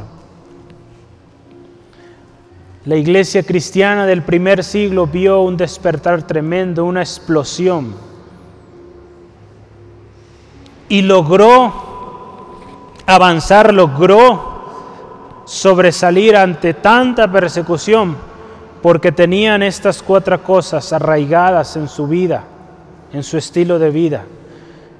[2.83, 7.95] La iglesia cristiana del primer siglo vio un despertar tremendo, una explosión,
[10.89, 11.73] y logró
[13.05, 14.55] avanzar, logró
[15.45, 18.15] sobresalir ante tanta persecución
[18.81, 22.43] porque tenían estas cuatro cosas arraigadas en su vida,
[23.13, 24.25] en su estilo de vida.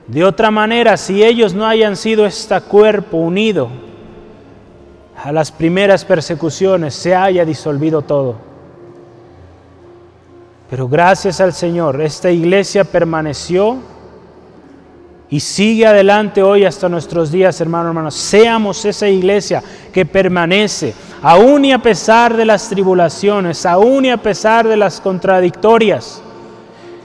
[0.08, 3.70] De otra manera, si ellos no hayan sido este cuerpo unido
[5.24, 8.36] a las primeras persecuciones, se haya disolvido todo.
[10.70, 13.78] Pero gracias al Señor, esta iglesia permaneció
[15.36, 18.16] y sigue adelante hoy hasta nuestros días, hermanos, hermanos.
[18.16, 19.62] Seamos esa iglesia
[19.92, 25.02] que permanece, aún y a pesar de las tribulaciones, aún y a pesar de las
[25.02, 26.22] contradictorias.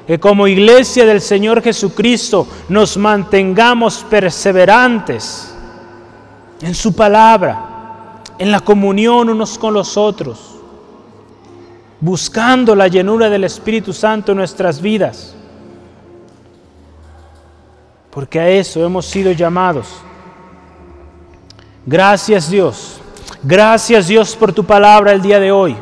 [0.07, 5.53] Que como iglesia del Señor Jesucristo nos mantengamos perseverantes
[6.63, 10.55] en su palabra, en la comunión unos con los otros,
[12.01, 15.35] buscando la llenura del Espíritu Santo en nuestras vidas
[18.11, 19.87] porque a eso hemos sido llamados.
[21.87, 23.01] Gracias Dios,
[23.43, 25.77] gracias Dios por tu palabra el día de hoy,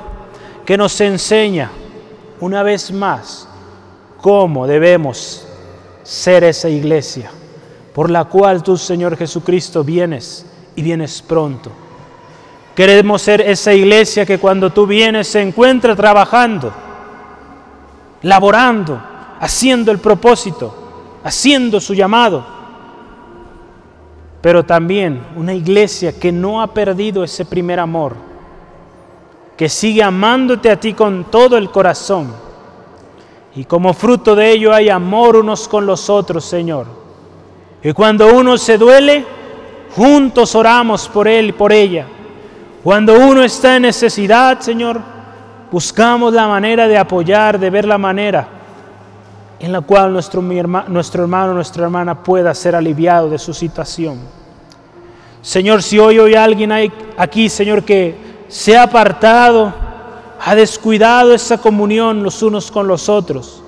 [0.64, 1.70] que nos enseña
[2.40, 3.48] una vez más
[4.20, 5.46] cómo debemos
[6.02, 7.30] ser esa iglesia
[7.94, 11.72] por la cual tú, Señor Jesucristo, vienes y vienes pronto.
[12.76, 16.72] Queremos ser esa iglesia que cuando tú vienes se encuentra trabajando,
[18.22, 19.02] laborando,
[19.40, 20.77] haciendo el propósito
[21.24, 22.44] haciendo su llamado,
[24.40, 28.14] pero también una iglesia que no ha perdido ese primer amor,
[29.56, 32.32] que sigue amándote a ti con todo el corazón.
[33.56, 36.86] Y como fruto de ello hay amor unos con los otros, Señor.
[37.82, 39.24] Y cuando uno se duele,
[39.96, 42.06] juntos oramos por él y por ella.
[42.84, 45.00] Cuando uno está en necesidad, Señor,
[45.72, 48.57] buscamos la manera de apoyar, de ver la manera
[49.60, 54.18] en la cual nuestro, nuestro hermano, nuestra hermana pueda ser aliviado de su situación.
[55.42, 58.14] Señor, si hoy hay alguien hay aquí, Señor, que
[58.48, 59.72] se ha apartado,
[60.44, 63.62] ha descuidado esa comunión los unos con los otros,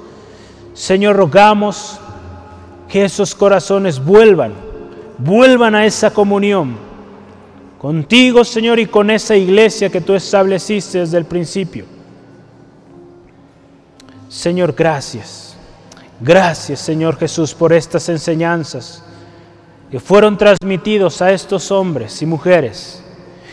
[0.74, 1.99] Señor, rogamos
[2.88, 4.53] que esos corazones vuelvan,
[5.18, 6.76] vuelvan a esa comunión
[7.78, 11.86] contigo, Señor, y con esa iglesia que tú estableciste desde el principio.
[14.28, 15.49] Señor, gracias.
[16.21, 19.03] Gracias Señor Jesús por estas enseñanzas
[19.91, 23.03] que fueron transmitidos a estos hombres y mujeres.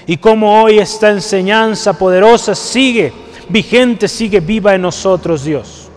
[0.06, 3.12] Y como hoy esta enseñanza poderosa sigue
[3.50, 5.90] vigente, sigue viva en nosotros, Dios.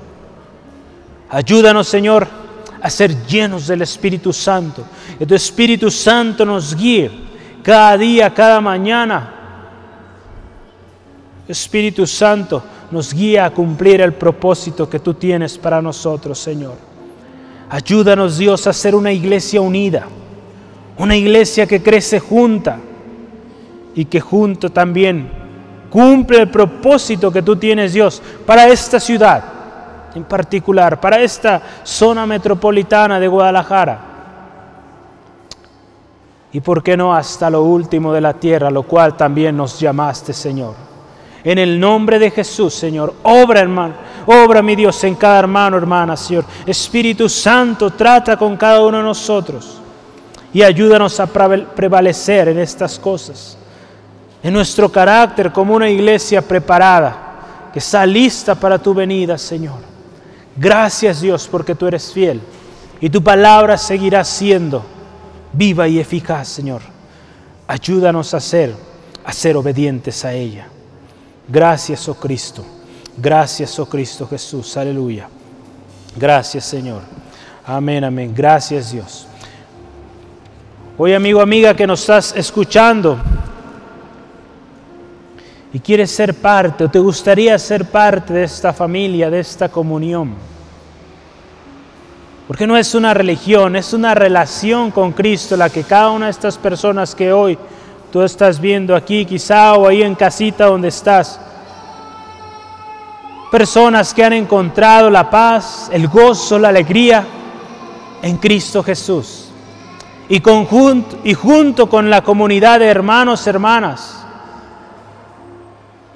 [1.28, 2.26] Ayúdanos, Señor,
[2.80, 4.84] a ser llenos del Espíritu Santo.
[5.18, 7.10] Que tu Espíritu Santo nos guíe
[7.62, 9.34] cada día, cada mañana.
[11.46, 16.74] Espíritu Santo, nos guía a cumplir el propósito que tú tienes para nosotros, Señor.
[17.68, 20.06] Ayúdanos, Dios, a ser una iglesia unida,
[20.98, 22.78] una iglesia que crece junta
[23.94, 25.30] y que junto también
[25.88, 29.44] cumple el propósito que tú tienes, Dios, para esta ciudad
[30.14, 34.00] en particular, para esta zona metropolitana de Guadalajara.
[36.52, 40.32] Y por qué no hasta lo último de la tierra, lo cual también nos llamaste,
[40.32, 40.89] Señor.
[41.42, 43.94] En el nombre de Jesús, Señor, obra, hermano,
[44.26, 46.44] obra, mi Dios, en cada hermano, hermana, Señor.
[46.66, 49.80] Espíritu Santo, trata con cada uno de nosotros
[50.52, 53.56] y ayúdanos a prevalecer en estas cosas,
[54.42, 59.78] en nuestro carácter como una iglesia preparada, que está lista para tu venida, Señor.
[60.56, 62.40] Gracias Dios porque tú eres fiel
[63.00, 64.84] y tu palabra seguirá siendo
[65.52, 66.82] viva y eficaz, Señor.
[67.66, 68.74] Ayúdanos a ser,
[69.24, 70.66] a ser obedientes a ella.
[71.50, 72.64] Gracias, oh Cristo.
[73.16, 74.76] Gracias, oh Cristo Jesús.
[74.76, 75.28] Aleluya.
[76.16, 77.02] Gracias, Señor.
[77.66, 78.32] Amén, amén.
[78.34, 79.26] Gracias, Dios.
[80.96, 83.18] Hoy, amigo, amiga, que nos estás escuchando
[85.72, 90.34] y quieres ser parte o te gustaría ser parte de esta familia, de esta comunión.
[92.46, 96.32] Porque no es una religión, es una relación con Cristo la que cada una de
[96.32, 97.56] estas personas que hoy
[98.10, 101.40] tú estás viendo aquí, quizá o ahí en casita donde estás,
[103.50, 107.24] personas que han encontrado la paz, el gozo, la alegría
[108.22, 109.46] en Cristo Jesús.
[110.28, 110.40] Y,
[111.24, 114.24] y junto con la comunidad de hermanos, hermanas,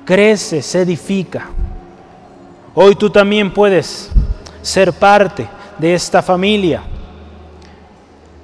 [0.04, 1.48] crece, se edifica.
[2.74, 4.10] Hoy tú también puedes
[4.62, 6.82] ser parte de esta familia,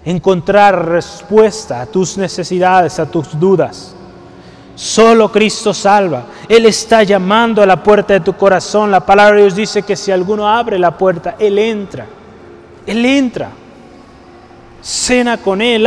[0.05, 3.95] encontrar respuesta a tus necesidades, a tus dudas.
[4.75, 6.25] Solo Cristo salva.
[6.49, 8.91] Él está llamando a la puerta de tu corazón.
[8.91, 12.07] La palabra de Dios dice que si alguno abre la puerta, Él entra.
[12.87, 13.51] Él entra.
[14.81, 15.87] Cena con Él.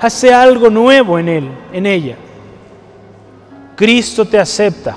[0.00, 2.16] Hace algo nuevo en Él, en ella.
[3.76, 4.96] Cristo te acepta.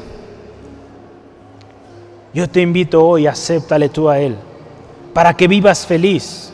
[2.34, 4.36] Yo te invito hoy, acéptale tú a Él,
[5.14, 6.45] para que vivas feliz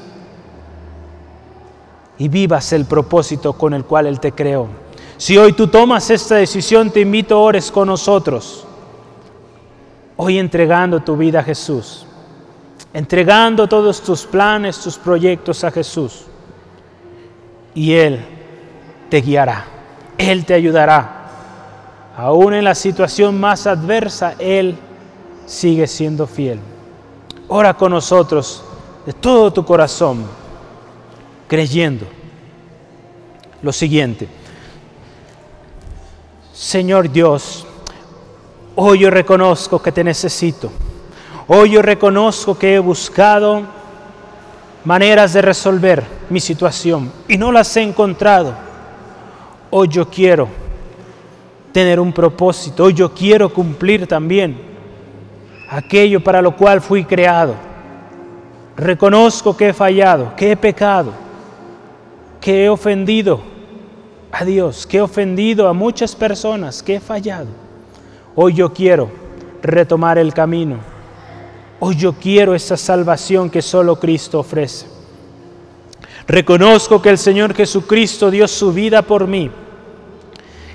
[2.22, 4.68] y vivas el propósito con el cual Él te creó.
[5.18, 8.64] Si hoy tú tomas esta decisión, te invito a ores con nosotros.
[10.18, 12.06] Hoy entregando tu vida a Jesús,
[12.94, 16.26] entregando todos tus planes, tus proyectos a Jesús.
[17.74, 18.24] Y Él
[19.10, 19.66] te guiará,
[20.16, 21.26] Él te ayudará
[22.16, 24.78] aún en la situación más adversa, Él
[25.48, 26.60] sigue siendo fiel.
[27.48, 28.64] Ora con nosotros
[29.08, 30.24] de todo tu corazón,
[31.52, 32.06] creyendo
[33.62, 34.26] lo siguiente.
[36.54, 37.68] Señor Dios,
[38.78, 40.72] hoy yo reconozco que te necesito.
[41.50, 43.64] Hoy yo reconozco que he buscado
[44.86, 48.54] maneras de resolver mi situación y no las he encontrado.
[49.72, 50.48] Hoy yo quiero
[51.74, 52.86] tener un propósito.
[52.86, 54.58] Hoy yo quiero cumplir también
[55.70, 57.56] aquello para lo cual fui creado.
[58.78, 61.12] Reconozco que he fallado, que he pecado,
[62.42, 63.42] que he ofendido
[64.32, 67.48] a Dios, que he ofendido a muchas personas, que he fallado.
[68.36, 69.10] Hoy yo quiero
[69.62, 70.78] retomar el camino.
[71.80, 74.88] Hoy yo quiero esa salvación que solo Cristo ofrece.
[76.28, 79.50] Reconozco que el Señor Jesucristo dio su vida por mí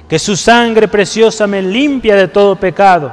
[0.09, 3.13] que su sangre preciosa me limpia de todo pecado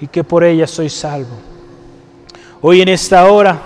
[0.00, 1.36] y que por ella soy salvo.
[2.62, 3.60] Hoy en esta hora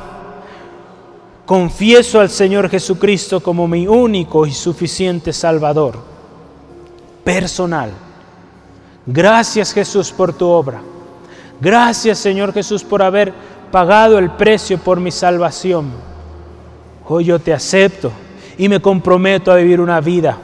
[1.48, 5.98] confieso al Señor Jesucristo como mi único y suficiente Salvador
[7.24, 7.90] personal.
[9.06, 10.82] Gracias Jesús por tu obra.
[11.58, 13.32] Gracias Señor Jesús por haber
[13.72, 15.90] pagado el precio por mi salvación.
[17.08, 18.12] Hoy yo te acepto
[18.58, 20.36] y me comprometo a vivir una vida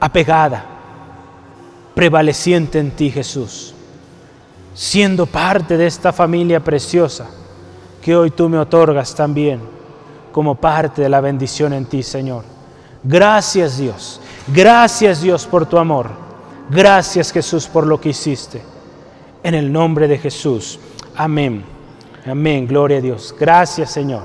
[0.00, 0.64] apegada,
[1.94, 3.74] prevaleciente en ti, Jesús,
[4.72, 7.28] siendo parte de esta familia preciosa
[8.00, 9.76] que hoy tú me otorgas también
[10.38, 12.44] como parte de la bendición en ti, Señor.
[13.02, 16.10] Gracias Dios, gracias Dios por tu amor,
[16.70, 18.62] gracias Jesús por lo que hiciste.
[19.42, 20.78] En el nombre de Jesús,
[21.16, 21.64] amén,
[22.24, 23.34] amén, gloria a Dios.
[23.36, 24.22] Gracias Señor.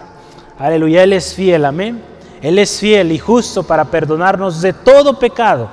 [0.59, 2.03] Aleluya, Él es fiel, amén.
[2.43, 5.67] Él es fiel y justo para perdonarnos de todo pecado.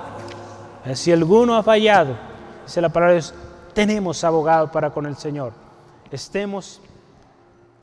[0.95, 2.17] Si alguno ha fallado,
[2.65, 3.35] dice la palabra de Dios,
[3.75, 5.53] tenemos abogado para con el Señor.
[6.11, 6.81] Estemos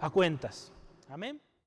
[0.02, 0.72] a cuentas.
[1.08, 1.40] Amén.